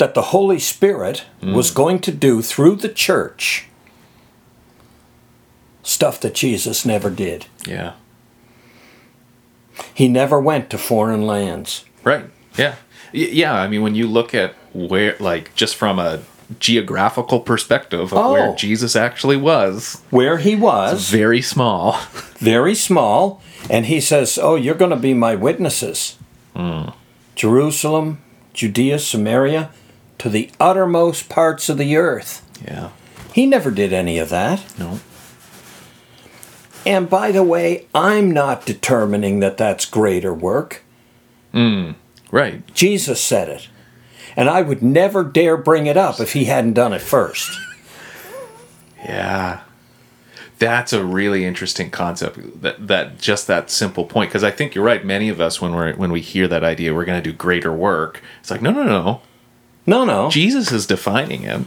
[0.01, 1.75] that the Holy Spirit was mm.
[1.75, 3.67] going to do through the church
[5.83, 7.45] stuff that Jesus never did.
[7.67, 7.93] yeah,
[9.93, 11.85] He never went to foreign lands.
[12.03, 12.25] Right.
[12.57, 12.77] Yeah.
[13.13, 13.53] Yeah.
[13.53, 16.21] I mean, when you look at where, like, just from a
[16.59, 18.31] geographical perspective of Oh.
[18.31, 21.99] where Jesus actually was, Where he was, very small.
[22.39, 26.17] very small, and he says, "Oh, you're going to be my witnesses."
[26.55, 26.93] Mm.
[27.35, 28.17] Jerusalem,
[28.53, 29.69] Judea, Samaria,
[30.21, 32.47] to the uttermost parts of the earth.
[32.63, 32.91] yeah.
[33.33, 34.77] He never did any of that.
[34.77, 34.99] No.
[36.85, 40.83] And by the way, I'm not determining that that's greater work.
[41.55, 41.95] Mm,
[42.29, 42.71] right.
[42.75, 43.67] Jesus said it.
[44.35, 47.59] And I would never dare bring it up if he hadn't done it first.
[49.03, 49.61] Yeah.
[50.59, 52.61] That's a really interesting concept.
[52.61, 54.29] That that just that simple point.
[54.29, 55.03] Because I think you're right.
[55.03, 57.73] Many of us, when we're when we hear that idea, we're going to do greater
[57.73, 58.21] work.
[58.39, 59.21] It's like no, no, no.
[59.85, 60.29] No, no.
[60.29, 61.61] Jesus is defining it.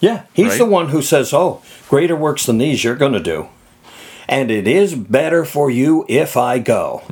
[0.00, 0.58] Yeah, he's Right?
[0.58, 3.48] the one who says, "Oh, greater works than these you're going to do."
[4.28, 7.02] And it is better for you if I go.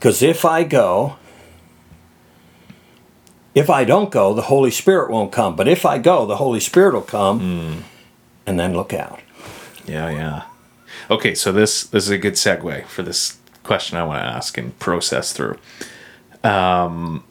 [0.00, 1.16] Cuz if I go,
[3.54, 5.56] if I don't go, the Holy Spirit won't come.
[5.56, 7.84] But if I go, the Holy Spirit will come.
[8.46, 9.20] And then look out.
[9.86, 10.42] Yeah, yeah.
[11.10, 14.56] Okay, so this this is a good segue for this question I want to ask
[14.58, 15.58] and process through.
[16.44, 17.24] Um,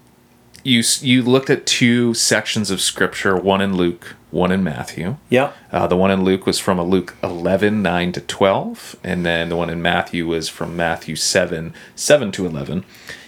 [0.63, 5.17] you you looked at two sections of scripture, one in Luke, one in Matthew.
[5.29, 5.53] Yeah.
[5.71, 8.95] Uh, the one in Luke was from a Luke 11, 9 to 12.
[9.03, 12.83] And then the one in Matthew was from Matthew 7, 7 to 11.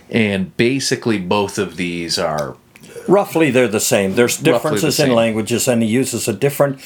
[0.10, 2.58] And basically, both of these are
[3.08, 4.15] Roughly, they're the same.
[4.15, 5.15] There's differences in same.
[5.15, 6.80] languages, and he uses a different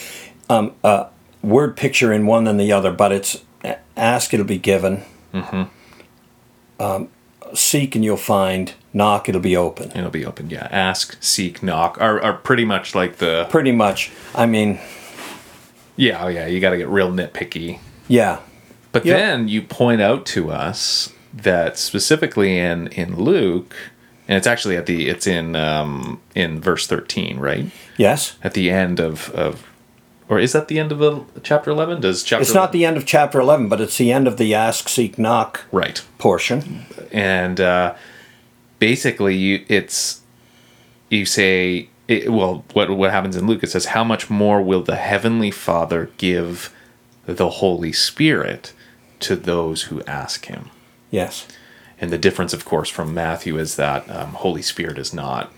[0.49, 1.08] um, uh,
[1.41, 2.91] word picture in one than the other.
[2.91, 3.43] But it's
[3.97, 5.03] ask, it'll be given.
[6.79, 7.10] Um,
[7.55, 8.73] seek, and you'll find.
[8.95, 9.91] Knock, it'll be open.
[9.97, 10.49] it'll be open.
[10.51, 14.11] Yeah, ask, seek, knock are, are pretty much like the Pretty much.
[14.35, 14.79] I mean,
[15.95, 16.45] yeah, oh yeah.
[16.47, 17.79] You got to get real nitpicky.
[18.07, 18.39] yeah.
[18.91, 19.17] But Yep.
[19.17, 23.73] then you point out to us that specifically in in Luke,
[24.27, 27.71] and it's actually at the it's in um, in verse thirteen, right?
[27.97, 28.35] Yes.
[28.43, 29.63] At the end of of
[30.29, 32.01] or is that the end of the chapter 11?
[32.01, 34.53] Does chapter It's not the end of chapter 11, but it's the end of the
[34.53, 36.03] ask, seek, knock right?
[36.17, 36.86] portion.
[37.12, 37.95] and uh,
[38.79, 40.21] basically you it's
[41.09, 44.81] you say it, well what what happens in luke it says how much more will
[44.81, 46.73] the heavenly father give
[47.25, 48.73] the holy spirit
[49.19, 50.69] to those who ask him
[51.12, 51.47] Yes.
[52.01, 55.51] and the difference of course from matthew is that um, holy spirit is not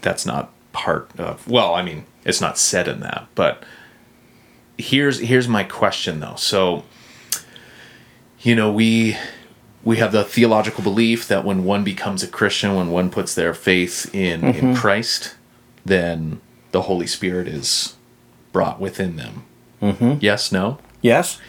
[0.00, 3.64] that's not part of well i mean it's not said in that but
[4.78, 6.36] here's here's my question though.
[6.36, 6.84] So
[8.40, 9.16] you know we
[9.82, 13.52] we have the theological belief that when one becomes a christian when one puts their
[13.52, 14.74] faith in in mm-hmm.
[14.74, 15.34] christ
[15.84, 17.96] then the holy spirit is
[18.52, 19.44] brought within them.
[19.82, 20.18] Mm-hmm.
[20.20, 20.78] Yes no?
[21.02, 21.40] Yes?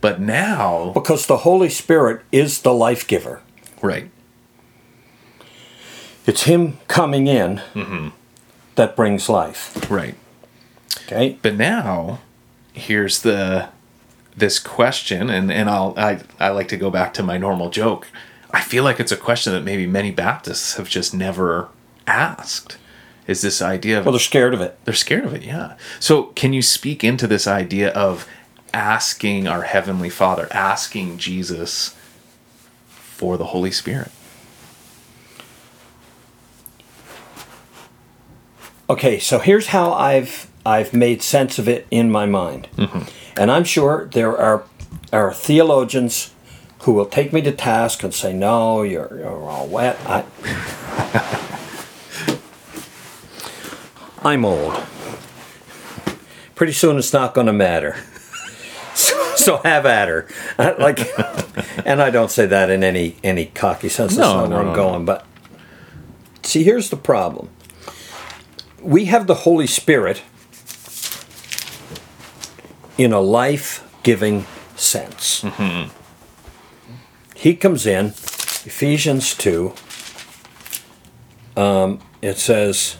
[0.00, 3.40] but now Because the Holy Spirit is the life giver.
[3.80, 4.10] right.
[6.26, 8.08] It's Him coming in mm-hmm.
[8.74, 9.90] That brings life.
[9.90, 10.14] right
[11.06, 11.38] Okay?
[11.42, 12.20] But now,
[12.72, 13.68] here's the
[14.36, 18.08] this question, and and I'll I I like to go back to my normal joke.
[18.50, 21.68] I feel like it's a question that maybe many Baptists have just never
[22.06, 22.78] asked.
[23.26, 24.78] Is this idea of Well, they're scared of it.
[24.84, 25.42] they're scared of it?
[25.42, 25.76] Yeah.
[25.98, 28.28] So can you speak into this idea of
[28.72, 31.94] asking our heavenly Father, asking Jesus
[32.96, 34.10] for the Holy Spirit?
[38.88, 42.68] Okay, so here's how I've I've made sense of it in my mind,
[43.36, 44.64] and I'm sure there are
[45.12, 46.32] are theologians
[46.80, 50.24] who will take me to task and say, "No, you're you're all wet." I,
[54.22, 54.74] I'm old.
[56.54, 57.96] Pretty soon, it's not going to matter.
[58.96, 61.00] So, so have at her, Uh, like,
[61.84, 64.14] and I don't say that in any any cocky sense.
[64.14, 64.74] That's No, not no, where I'm no.
[64.76, 65.04] going.
[65.04, 65.26] But
[66.44, 67.48] see, here's the problem
[68.84, 70.22] we have the Holy Spirit
[72.98, 74.44] in a life giving
[74.76, 75.44] sense.
[77.34, 79.74] He comes in, Ephesians 2,
[81.56, 82.98] um, it says,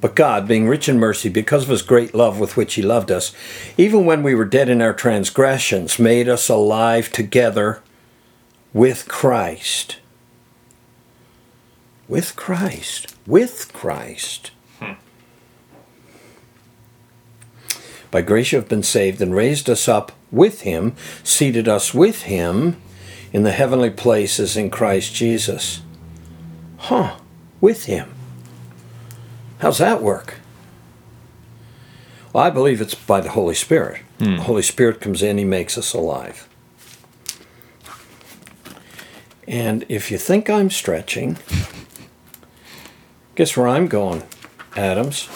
[0.00, 3.10] But God, being rich in mercy, because of his great love with which he loved
[3.10, 3.32] us,
[3.76, 7.82] even when we were dead in our transgressions, made us alive together
[8.72, 9.98] with Christ
[12.12, 13.16] with Christ.
[13.26, 14.50] With Christ.
[14.78, 14.92] Hmm.
[18.10, 20.94] By grace you have been saved and raised us up with him,
[21.24, 22.76] seated us with him
[23.32, 25.80] in the heavenly places in Christ Jesus.
[26.76, 27.16] Huh,
[27.62, 28.12] with him.
[29.60, 30.34] How's that work?
[32.34, 34.02] Well, I believe it's by the Holy Spirit.
[34.18, 34.36] Hmm.
[34.36, 36.46] The Holy Spirit comes in, he makes us alive.
[39.48, 41.38] And if you think I'm stretching,
[43.34, 44.24] Guess where I'm going,
[44.76, 45.26] Adams?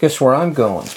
[0.00, 0.86] Guess where I'm going?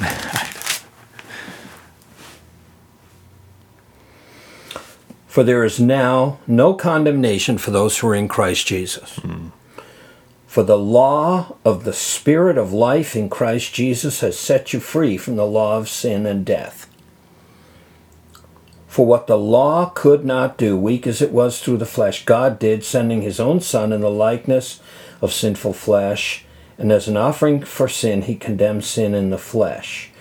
[5.27, 9.15] for there is now no condemnation for those who are in Christ Jesus.
[9.17, 9.49] Hmm.
[10.47, 15.17] For the law of the Spirit of life in Christ Jesus has set you free
[15.17, 16.83] from the law of sin and death.
[18.93, 22.60] For what the law could not do, weak as it was through the flesh, God
[22.60, 24.82] did, sending his own Son in the likeness
[25.19, 26.45] of sinful flesh.
[26.77, 30.12] And as an offering for sin, he condemned sin in the flesh,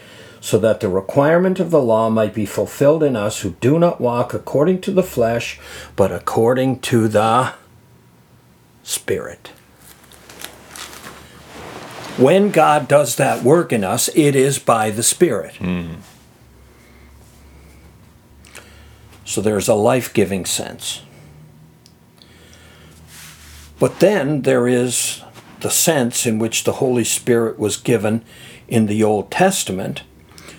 [0.41, 4.01] so that the requirement of the law might be fulfilled in us who do not
[4.01, 5.61] walk according to the flesh,
[5.95, 7.53] but according to the
[8.83, 9.49] Spirit.
[12.17, 15.57] When God does that work in us, it is by the Spirit.
[15.57, 15.97] Mm-hmm.
[19.25, 21.03] So there's a life giving sense.
[23.79, 25.23] But then there is
[25.61, 28.25] the sense in which the Holy Spirit was given
[28.69, 30.03] in the Old Testament,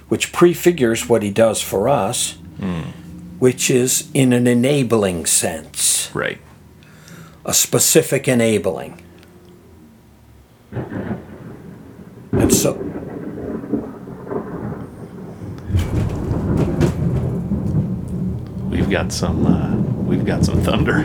[0.09, 2.81] which prefigures what he does for us, hmm.
[3.39, 6.39] which is in an enabling sense, Right.
[7.45, 9.01] a specific enabling.
[12.31, 12.73] And so,
[18.93, 19.75] got some uh,
[20.09, 20.97] we've got some thunder.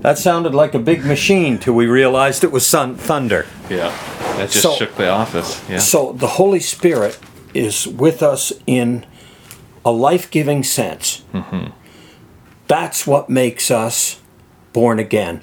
[0.00, 3.46] that sounded like a big machine till we realized it was sun- thunder.
[3.68, 3.90] Yeah.
[4.36, 5.62] That just So- shook the office.
[5.68, 5.78] Yeah.
[5.78, 7.18] So the Holy Spirit
[7.52, 9.04] is with us in
[9.84, 11.22] a life giving sense.
[11.34, 11.70] Mm-hmm.
[12.66, 14.20] That's what makes us
[14.72, 15.42] born again.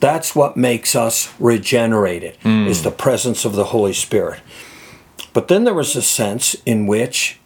[0.00, 4.40] That's what makes us regenerated, is the presence of the Holy Spirit.
[5.32, 7.37] But then there was a sense in which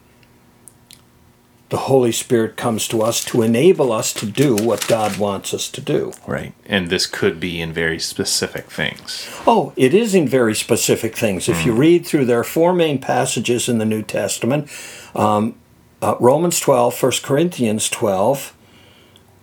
[1.73, 5.67] the Holy Spirit comes to us to enable us to do what God wants us
[5.71, 6.13] to do.
[6.27, 6.53] Right.
[6.67, 9.27] And this could be in very specific things.
[9.47, 11.49] Oh, it is in very specific things.
[11.49, 14.69] If you read through, there are four main passages in the New Testament
[15.15, 15.55] um,
[15.99, 18.55] uh, Romans 12, 1 Corinthians 12,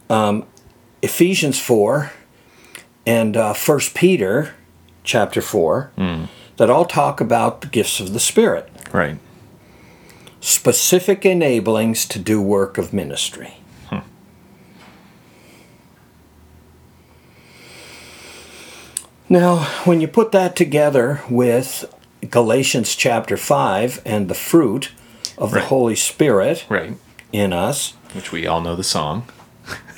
[0.09, 0.47] um,
[1.03, 2.13] Ephesians 4,
[3.07, 4.55] and uh, 1 Peter
[5.03, 5.91] chapter 4
[6.59, 9.19] that all talk about the gifts of the Spirit, Right.
[10.41, 13.55] Specific enablings to do work of ministry.
[19.29, 21.85] Now, when you put that together with
[22.29, 24.91] Galatians chapter 5 and the fruit
[25.39, 26.97] of the Holy Spirit Right.
[27.33, 29.25] in us, Which we all know the song.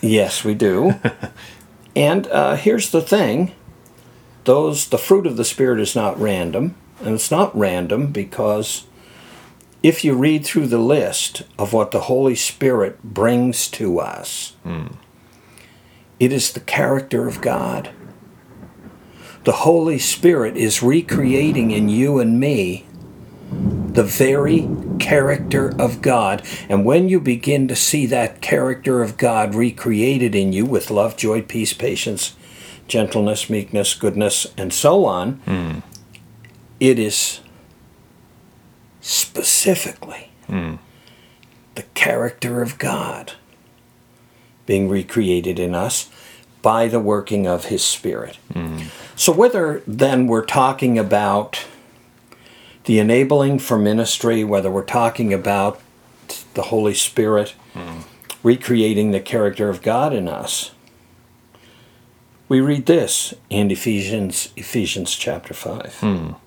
[0.03, 0.97] Yes, we do.
[1.97, 3.53] and uh, here's the thing:
[4.45, 8.84] those the fruit of the spirit is not random, and it's not random because
[9.83, 14.89] if you read through the list of what the Holy Spirit brings to us, hmm.
[16.20, 17.91] it is the character of God.
[19.45, 22.87] The Holy Spirit is recreating in you and me
[23.51, 24.68] the very
[25.01, 26.43] character of God.
[26.68, 31.16] And when you begin to see that character of God recreated in you with love,
[31.16, 32.37] joy, peace, patience,
[32.87, 35.78] gentleness, meekness, goodness, and so on, hmm.
[36.78, 37.41] it is
[39.03, 40.30] specifically
[41.74, 43.32] the character of God
[44.64, 46.09] being recreated in us
[46.62, 48.38] by the working of His Spirit.
[49.16, 51.64] So, whether then we're talking about
[52.84, 55.80] the enabling for ministry, whether we're talking about
[56.55, 57.55] the Holy Spirit
[58.42, 60.72] recreating the character of God in us.
[62.48, 66.38] We read this in Ephesians Ephesians chapter 5.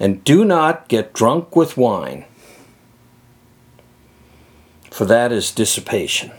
[0.00, 2.24] And do not get drunk with wine,
[4.90, 6.32] for that is dissipation,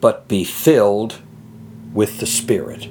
[0.00, 1.20] but be filled
[1.92, 2.88] with the Spirit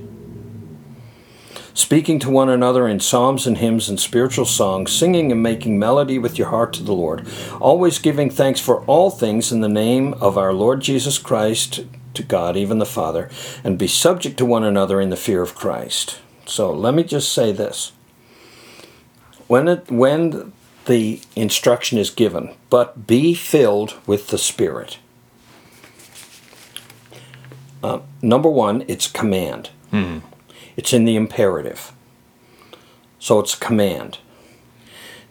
[1.76, 6.18] speaking to one another in psalms and hymns and spiritual songs, singing and making melody
[6.18, 7.28] with your heart to the Lord,
[7.60, 12.24] always giving thanks for all things in the name of our Lord Jesus Christ to
[12.24, 13.30] God, even the Father,
[13.64, 16.20] and be subject to one another in the fear of Christ.
[16.46, 17.92] So let me just say this.
[19.48, 20.54] When it when
[20.86, 25.00] the instruction is given, but be filled with the Spirit.
[27.84, 29.70] Uh, number one, it's command.
[30.76, 31.92] It's in the imperative.
[33.20, 34.20] So it's command.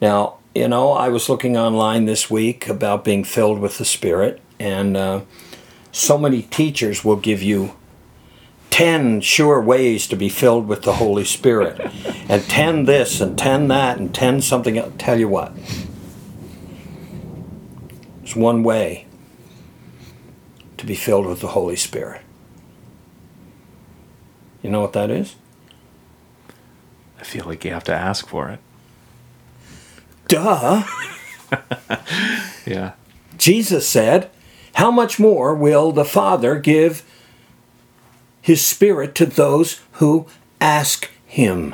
[0.01, 4.41] Now, you know, I was looking online this week about being filled with the Spirit,
[4.59, 5.21] and uh,
[5.91, 7.75] so many teachers will give you
[8.75, 11.79] 10 sure ways to be filled with the Holy Spirit,
[12.27, 14.91] and 10 this, and 10 that, and 10 something else.
[14.97, 15.55] Tell you what,
[18.17, 19.07] there's one way
[20.75, 22.21] to be filled with the Holy Spirit.
[24.61, 25.37] You know what that is?
[27.17, 28.59] I feel like you have to ask for it.
[30.27, 30.83] Duh.
[32.65, 32.93] Yeah.
[33.37, 34.29] Jesus said,
[34.73, 37.04] How much more will the Father give
[38.45, 40.27] his Spirit to those who
[40.61, 41.73] ask him?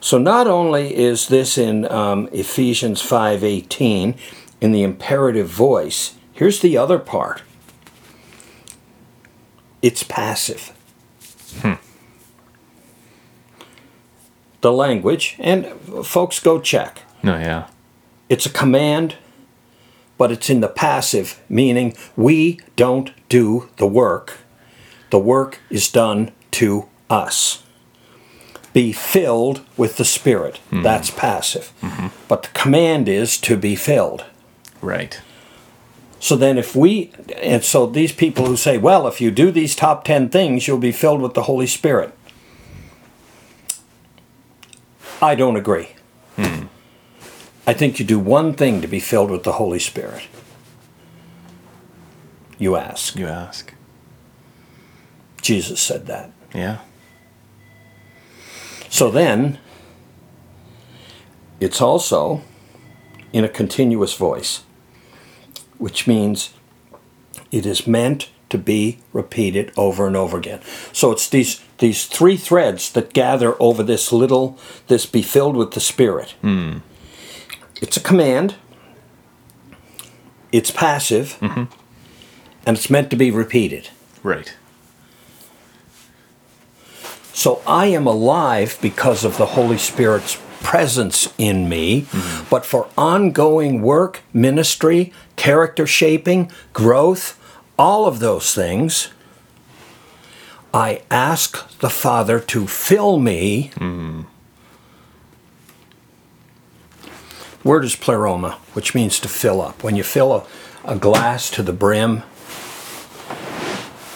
[0.00, 4.18] So not only is this in um, Ephesians 5.18
[4.60, 7.42] in the imperative voice, here's the other part.
[9.82, 10.72] It's passive.
[14.62, 15.66] The language, and
[16.04, 17.02] folks go check.
[17.22, 17.68] No, yeah.
[18.28, 19.14] It's a command,
[20.18, 24.38] but it's in the passive, meaning we don't do the work.
[25.10, 27.62] The work is done to us.
[28.72, 30.60] Be filled with the Spirit.
[30.70, 30.82] Mm-hmm.
[30.82, 31.72] That's passive.
[31.80, 32.08] Mm-hmm.
[32.28, 34.24] But the command is to be filled.
[34.82, 35.20] Right.
[36.18, 39.76] So then, if we, and so these people who say, well, if you do these
[39.76, 42.12] top 10 things, you'll be filled with the Holy Spirit.
[45.22, 45.90] I don't agree.
[46.36, 46.66] Hmm.
[47.66, 50.24] I think you do one thing to be filled with the Holy Spirit.
[52.58, 53.16] You ask.
[53.16, 53.72] You ask.
[55.46, 56.30] Jesus said that.
[56.54, 56.78] Yeah.
[58.88, 59.58] So then,
[61.60, 62.42] it's also
[63.32, 64.64] in a continuous voice,
[65.78, 66.52] which means
[67.52, 70.60] it is meant to be repeated over and over again.
[70.92, 75.72] So it's these these three threads that gather over this little this be filled with
[75.72, 76.34] the Spirit.
[77.82, 78.54] It's a command.
[80.52, 81.64] It's passive, Mm-hmm.
[82.66, 83.90] and it's meant to be repeated.
[84.22, 84.54] Right.
[87.36, 92.48] So I am alive because of the Holy Spirit's presence in me, mm-hmm.
[92.48, 97.38] but for ongoing work, ministry, character shaping, growth,
[97.78, 99.10] all of those things,
[100.72, 103.70] I ask the Father to fill me.
[103.74, 104.22] Mm-hmm.
[107.68, 109.84] Word is pleroma, which means to fill up.
[109.84, 110.46] When you fill a,
[110.86, 112.22] a glass to the brim,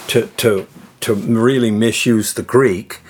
[0.07, 0.67] to, to,
[1.01, 3.01] to really misuse the Greek,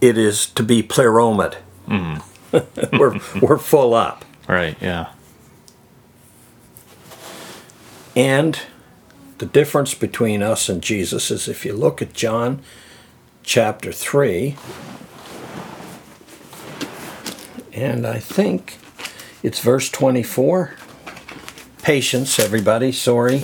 [0.00, 1.56] it is to be pleromed.
[1.88, 2.96] Mm-hmm.
[2.98, 4.24] we're, we're full up.
[4.48, 4.76] Right.
[4.80, 5.12] Yeah.
[8.16, 8.60] And
[9.38, 12.62] the difference between us and Jesus is if you look at John
[13.42, 14.56] chapter 3,
[17.72, 18.78] and I think
[19.42, 20.74] it's verse 24.
[21.82, 23.40] Patience, everybody, sorry.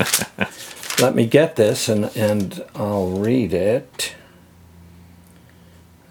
[1.00, 4.14] Let me get this and, and I'll read it.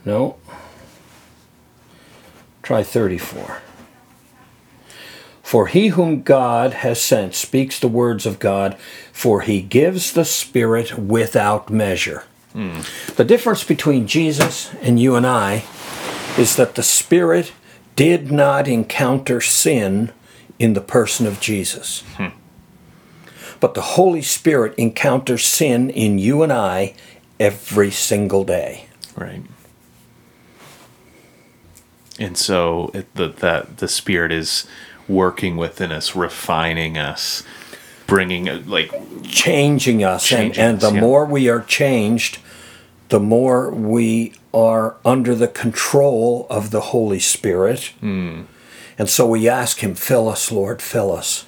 [0.05, 0.37] No.
[2.61, 3.61] Try 34.
[5.41, 8.75] For he whom God has sent speaks the words of God,
[9.11, 12.23] for he gives the Spirit without measure.
[12.53, 12.81] Hmm.
[13.15, 15.65] The difference between Jesus and you and I
[16.37, 17.51] is that the Spirit
[17.95, 20.11] did not encounter sin
[20.57, 22.01] in the person of Jesus.
[22.17, 22.29] Hmm.
[23.59, 26.95] But the Holy Spirit encounters sin in you and I
[27.39, 28.87] every single day.
[29.15, 29.41] Right.
[32.19, 34.67] And so it, the, that the spirit is
[35.07, 37.43] working within us, refining us,
[38.07, 38.91] bringing uh, like
[39.23, 40.25] changing us.
[40.25, 41.01] Changing and, and us, the yeah.
[41.01, 42.39] more we are changed
[43.09, 47.93] the more we are under the control of the holy spirit.
[47.99, 48.43] Hmm.
[48.97, 51.45] and so we ask him fill us lord fill us.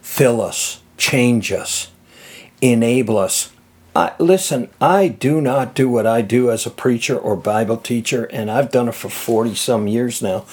[0.00, 0.80] Fill us.
[0.96, 1.90] Change us.
[2.60, 3.52] Enable us
[3.94, 8.24] I, listen i do not do what i do as a preacher or bible teacher
[8.26, 10.44] and i've done it for 40 some years now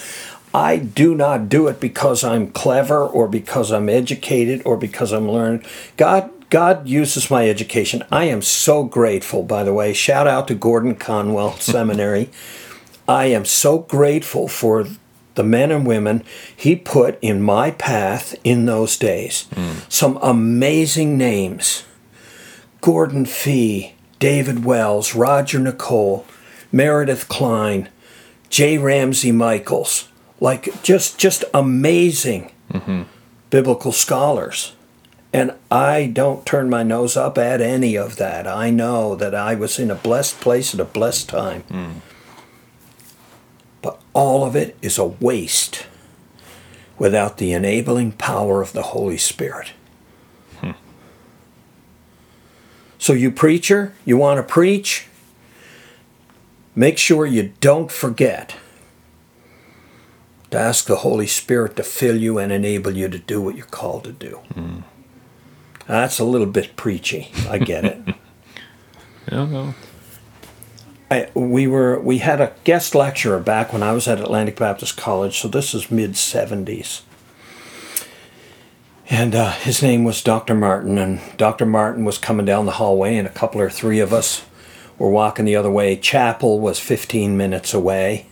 [0.53, 5.29] I do not do it because I'm clever or because I'm educated or because I'm
[5.29, 5.65] learned.
[5.97, 8.03] God God uses my education.
[8.11, 9.93] I am so grateful, by the way.
[9.93, 12.29] Shout out to Gordon Conwell Seminary.
[13.07, 14.87] I am so grateful for
[15.35, 16.23] the men and women
[16.55, 19.43] he put in my path in those days.
[19.53, 19.79] Hmm.
[19.89, 21.83] Some amazing names.
[22.81, 26.25] Gordon Fee, David Wells, Roger Nicole,
[26.71, 27.89] Meredith Kline,
[28.49, 28.77] J.
[28.77, 30.09] Ramsey Michaels,
[30.39, 33.03] like just just amazing mm-hmm.
[33.49, 34.73] biblical scholars.
[35.33, 38.47] And I don't turn my nose up at any of that.
[38.47, 41.63] I know that I was in a blessed place at a blessed time.
[41.69, 41.95] Mm.
[43.81, 45.85] But all of it is a waste
[46.97, 49.73] without the enabling power of the Holy Spirit.
[52.97, 55.07] So, you preacher, you want to preach?
[56.75, 58.55] Make sure you don't forget
[60.51, 63.65] to ask the Holy Spirit to fill you and enable you to do what you're
[63.65, 64.37] called to do.
[64.53, 64.79] Hmm.
[65.87, 67.31] That's a little bit preachy.
[67.49, 67.99] I get it.
[69.31, 69.75] no, no.
[71.09, 74.97] I, we were we had a guest lecturer back when I was at Atlantic Baptist
[74.97, 77.01] College, so this is mid '70s,
[79.09, 80.53] and uh, his name was Dr.
[80.53, 80.97] Martin.
[80.97, 81.65] And Dr.
[81.65, 84.45] Martin was coming down the hallway, and a couple or three of us
[84.97, 85.95] were walking the other way.
[85.95, 88.25] Chapel was 15 minutes away,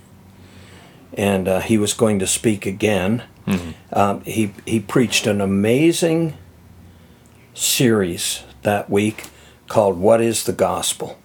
[1.13, 3.23] and uh, he was going to speak again.
[3.93, 6.36] Um, he he preached an amazing
[7.53, 9.26] series that week
[9.67, 11.19] called "What Is the Gospel."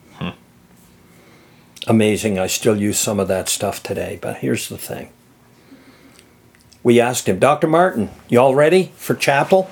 [1.86, 2.38] amazing.
[2.38, 4.18] I still use some of that stuff today.
[4.20, 5.10] But here's the thing.
[6.82, 7.66] We asked him, Dr.
[7.66, 9.70] Martin, you all ready for chapel?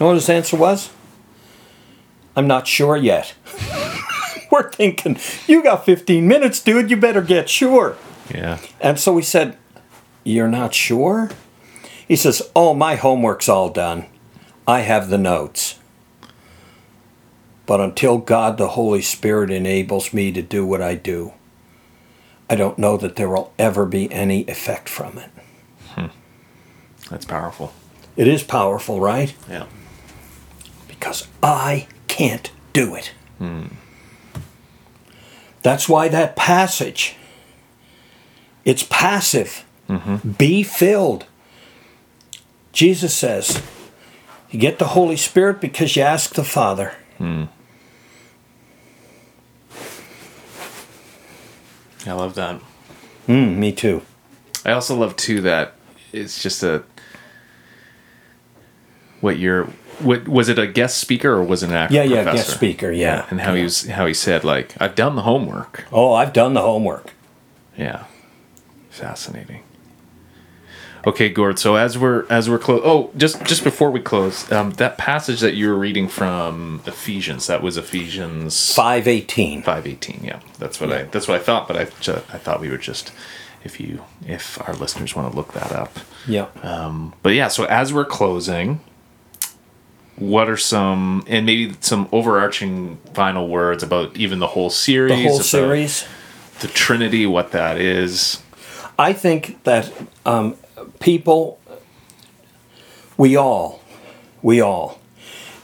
[0.00, 0.90] know what his answer was?
[2.34, 3.34] I'm not sure yet.
[4.50, 6.90] We're thinking, you got 15 minutes, dude.
[6.90, 7.96] You better get sure.
[8.34, 8.58] Yeah.
[8.80, 9.56] And so we said,
[10.24, 11.30] You're not sure?
[12.08, 14.06] He says, Oh, my homework's all done.
[14.66, 15.78] I have the notes.
[17.66, 21.32] But until God the Holy Spirit enables me to do what I do,
[22.50, 25.30] I don't know that there will ever be any effect from it.
[27.10, 27.72] That's powerful.
[28.16, 29.34] It is powerful, right?
[29.48, 29.66] Yeah.
[30.86, 33.12] Because I can't do it.
[33.38, 33.66] Hmm.
[35.62, 37.16] That's why that passage,
[38.64, 39.64] it's passive.
[39.88, 40.30] Mm-hmm.
[40.30, 41.26] Be filled.
[42.72, 43.60] Jesus says,
[44.50, 46.94] you get the Holy Spirit because you ask the Father.
[47.18, 47.44] Hmm.
[52.06, 52.60] I love that.
[53.28, 54.02] Mm, me too.
[54.64, 55.74] I also love too that
[56.12, 56.82] it's just a
[59.20, 59.64] what you're
[60.00, 62.36] what was it a guest speaker or was it an actual Yeah, yeah, professor?
[62.44, 63.26] guest speaker, yeah.
[63.30, 65.84] and how he was how he said like I've done the homework.
[65.92, 67.12] Oh, I've done the homework.
[67.76, 68.04] Yeah.
[68.90, 69.62] Fascinating.
[71.06, 71.58] Okay, Gord.
[71.58, 75.40] So as we're as we're close, oh, just just before we close, um, that passage
[75.40, 79.62] that you were reading from Ephesians, that was Ephesians Five eighteen.
[79.62, 80.20] five eighteen.
[80.22, 81.66] Yeah, that's what I that's what I thought.
[81.68, 83.12] But I ju- I thought we would just
[83.64, 85.98] if you if our listeners want to look that up.
[86.26, 86.48] Yeah.
[86.62, 88.80] Um, but yeah, so as we're closing,
[90.16, 95.16] what are some and maybe some overarching final words about even the whole series?
[95.16, 96.04] the whole series.
[96.60, 98.42] the Trinity, what that is.
[98.98, 99.90] I think that
[100.26, 100.56] um,
[100.98, 101.60] people,
[103.16, 103.80] we all,
[104.42, 104.98] we all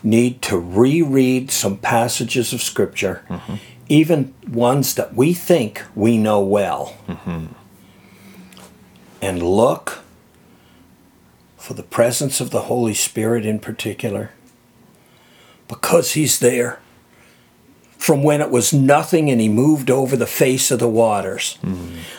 [0.03, 3.23] need to reread some passages of Scripture,
[3.89, 6.95] even ones that we think we know well,
[9.23, 10.01] and look
[11.57, 14.31] for the presence of the Holy Spirit in particular,
[15.69, 16.79] because He's there.
[17.99, 21.59] From when it was nothing and he moved over the face of the waters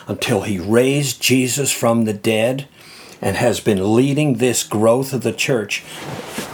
[0.06, 2.68] until he raised Jesus from the dead
[3.20, 5.84] and has been leading this growth of the church.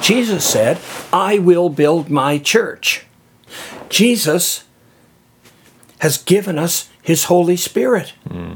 [0.01, 0.79] Jesus said,
[1.13, 3.07] I will build my church.
[3.89, 4.65] Jesus
[5.99, 8.15] has given us his Holy Spirit.
[8.29, 8.55] Hmm.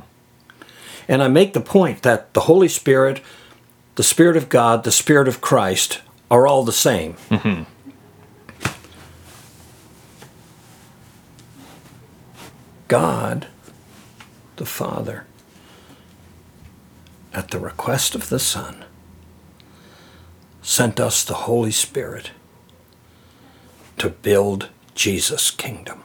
[1.06, 3.20] And I make the point that the Holy Spirit,
[3.94, 7.14] the Spirit of God, the Spirit of Christ are all the same.
[7.30, 7.62] Mm-hmm.
[12.88, 13.46] God,
[14.56, 15.26] the Father,
[17.32, 18.84] at the request of the Son,
[20.62, 22.30] sent us the Holy Spirit
[23.98, 26.02] to build Jesus' kingdom.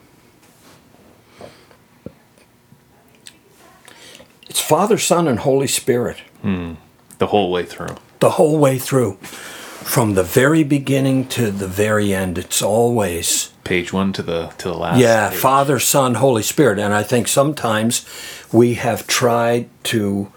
[4.50, 6.74] It's Father, Son, and Holy Spirit hmm.
[7.18, 7.96] The whole way through.
[8.20, 9.14] the whole way through.
[9.14, 14.70] From the very beginning to the very end, it's always Page one to the to
[14.70, 15.00] the last.
[15.00, 15.40] Yeah, page.
[15.40, 16.80] Father, Son, Holy Spirit.
[16.80, 18.06] And I think sometimes
[18.52, 20.32] we have tried to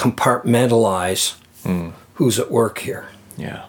[0.00, 1.36] compartmentalize
[2.14, 3.08] who's at work here.
[3.36, 3.66] Yeah.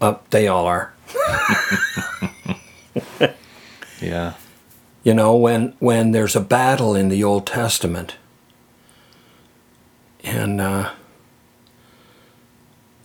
[0.00, 0.92] Uh, they all are.
[4.00, 4.34] Yeah.
[5.02, 8.16] You know, when when there's a battle in the Old Testament,
[10.22, 10.90] and uh,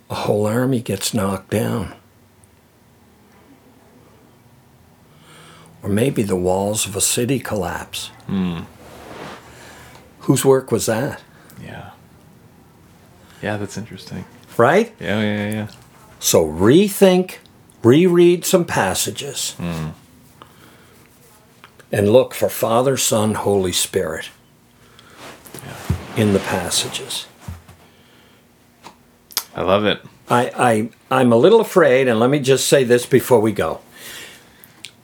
[0.10, 1.94] a whole army gets knocked down,
[5.82, 8.12] or maybe the walls of a city collapse.
[8.28, 8.66] Mm.
[10.22, 11.22] Whose work was that?
[13.42, 13.54] Yeah.
[13.54, 14.26] Yeah, that's interesting.
[14.58, 14.94] Right.
[15.00, 15.68] Yeah, yeah, yeah.
[16.20, 17.38] So rethink,
[17.82, 19.90] reread some passages, hmm.
[21.92, 24.30] and look for Father, Son, Holy Spirit
[26.18, 27.28] in the passages.
[29.56, 30.02] I love it.
[30.30, 33.80] I, I, I'm a little afraid, and let me just say this before we go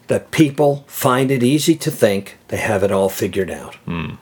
[0.08, 3.76] that people find it easy to think they have it all figured out.
[3.76, 4.16] Hmm.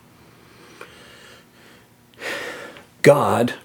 [3.01, 3.55] God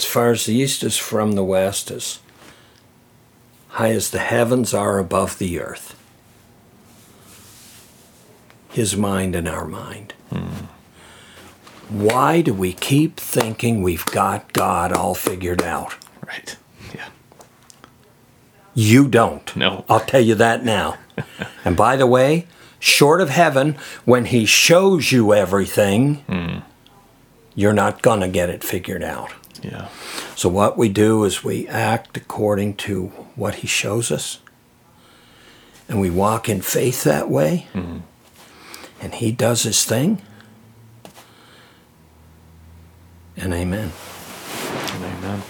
[0.00, 2.20] as far as the east is from the west, as
[3.68, 5.94] high as the heavens are above the earth.
[8.70, 10.14] His mind and our mind.
[10.30, 10.64] Hmm.
[11.90, 15.94] Why do we keep thinking we've got God all figured out?
[16.26, 16.56] Right.
[16.94, 17.08] Yeah.
[18.74, 19.54] You don't.
[19.54, 19.84] No.
[19.86, 20.96] I'll tell you that now.
[21.66, 22.46] and by the way,
[22.78, 23.76] short of heaven,
[24.06, 26.60] when He shows you everything, hmm.
[27.54, 29.34] you're not going to get it figured out.
[29.62, 29.88] Yeah.
[30.36, 33.06] So, what we do is we act according to
[33.36, 34.38] what He shows us,
[35.88, 40.22] and we walk in faith that way, and He does His thing.
[43.36, 43.92] And amen.
[44.92, 45.42] And Amen.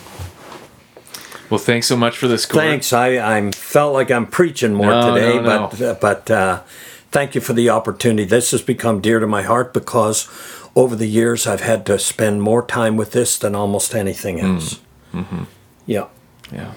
[1.51, 2.47] Well, thanks so much for this.
[2.47, 2.65] Gord.
[2.65, 2.93] Thanks.
[2.93, 6.63] I I felt like I'm preaching more No, today, no, but uh, but uh,
[7.11, 8.25] thank you for the opportunity.
[8.25, 10.29] This has become dear to my heart because
[10.77, 14.81] over the years I've had to spend more time with this than almost anything else.
[15.13, 15.45] Mm-hmm.
[15.87, 16.07] Yeah.
[16.53, 16.75] Yeah.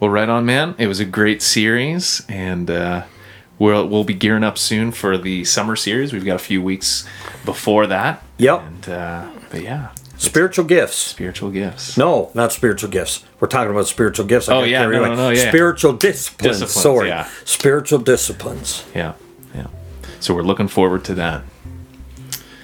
[0.00, 0.74] Well, right on, man.
[0.78, 3.04] It was a great series, and uh,
[3.58, 6.12] we'll we'll be gearing up soon for the summer series.
[6.12, 7.06] We've got a few weeks
[7.44, 8.22] before that.
[8.38, 8.60] Yep.
[8.62, 10.96] And uh, but yeah, Spiritual gifts.
[10.96, 11.96] spiritual gifts.
[11.96, 13.24] No, not spiritual gifts.
[13.40, 14.48] We're talking about spiritual gifts.
[14.48, 15.48] I Oh, yeah, no, no, no, yeah.
[15.48, 16.58] Spiritual disciplines.
[16.60, 17.08] Disciplines, Sorry.
[17.08, 17.28] yeah.
[17.44, 18.84] Spiritual disciplines.
[18.94, 19.14] Yeah.
[19.54, 19.66] Yeah.
[20.20, 21.42] So we're looking forward to that.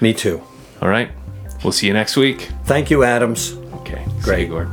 [0.01, 0.42] Me too.
[0.82, 1.11] All right.
[1.62, 2.49] We'll see you next week.
[2.64, 3.55] Thank you, Adams.
[3.80, 4.05] Okay.
[4.05, 4.49] See Great.
[4.49, 4.68] you, Gord.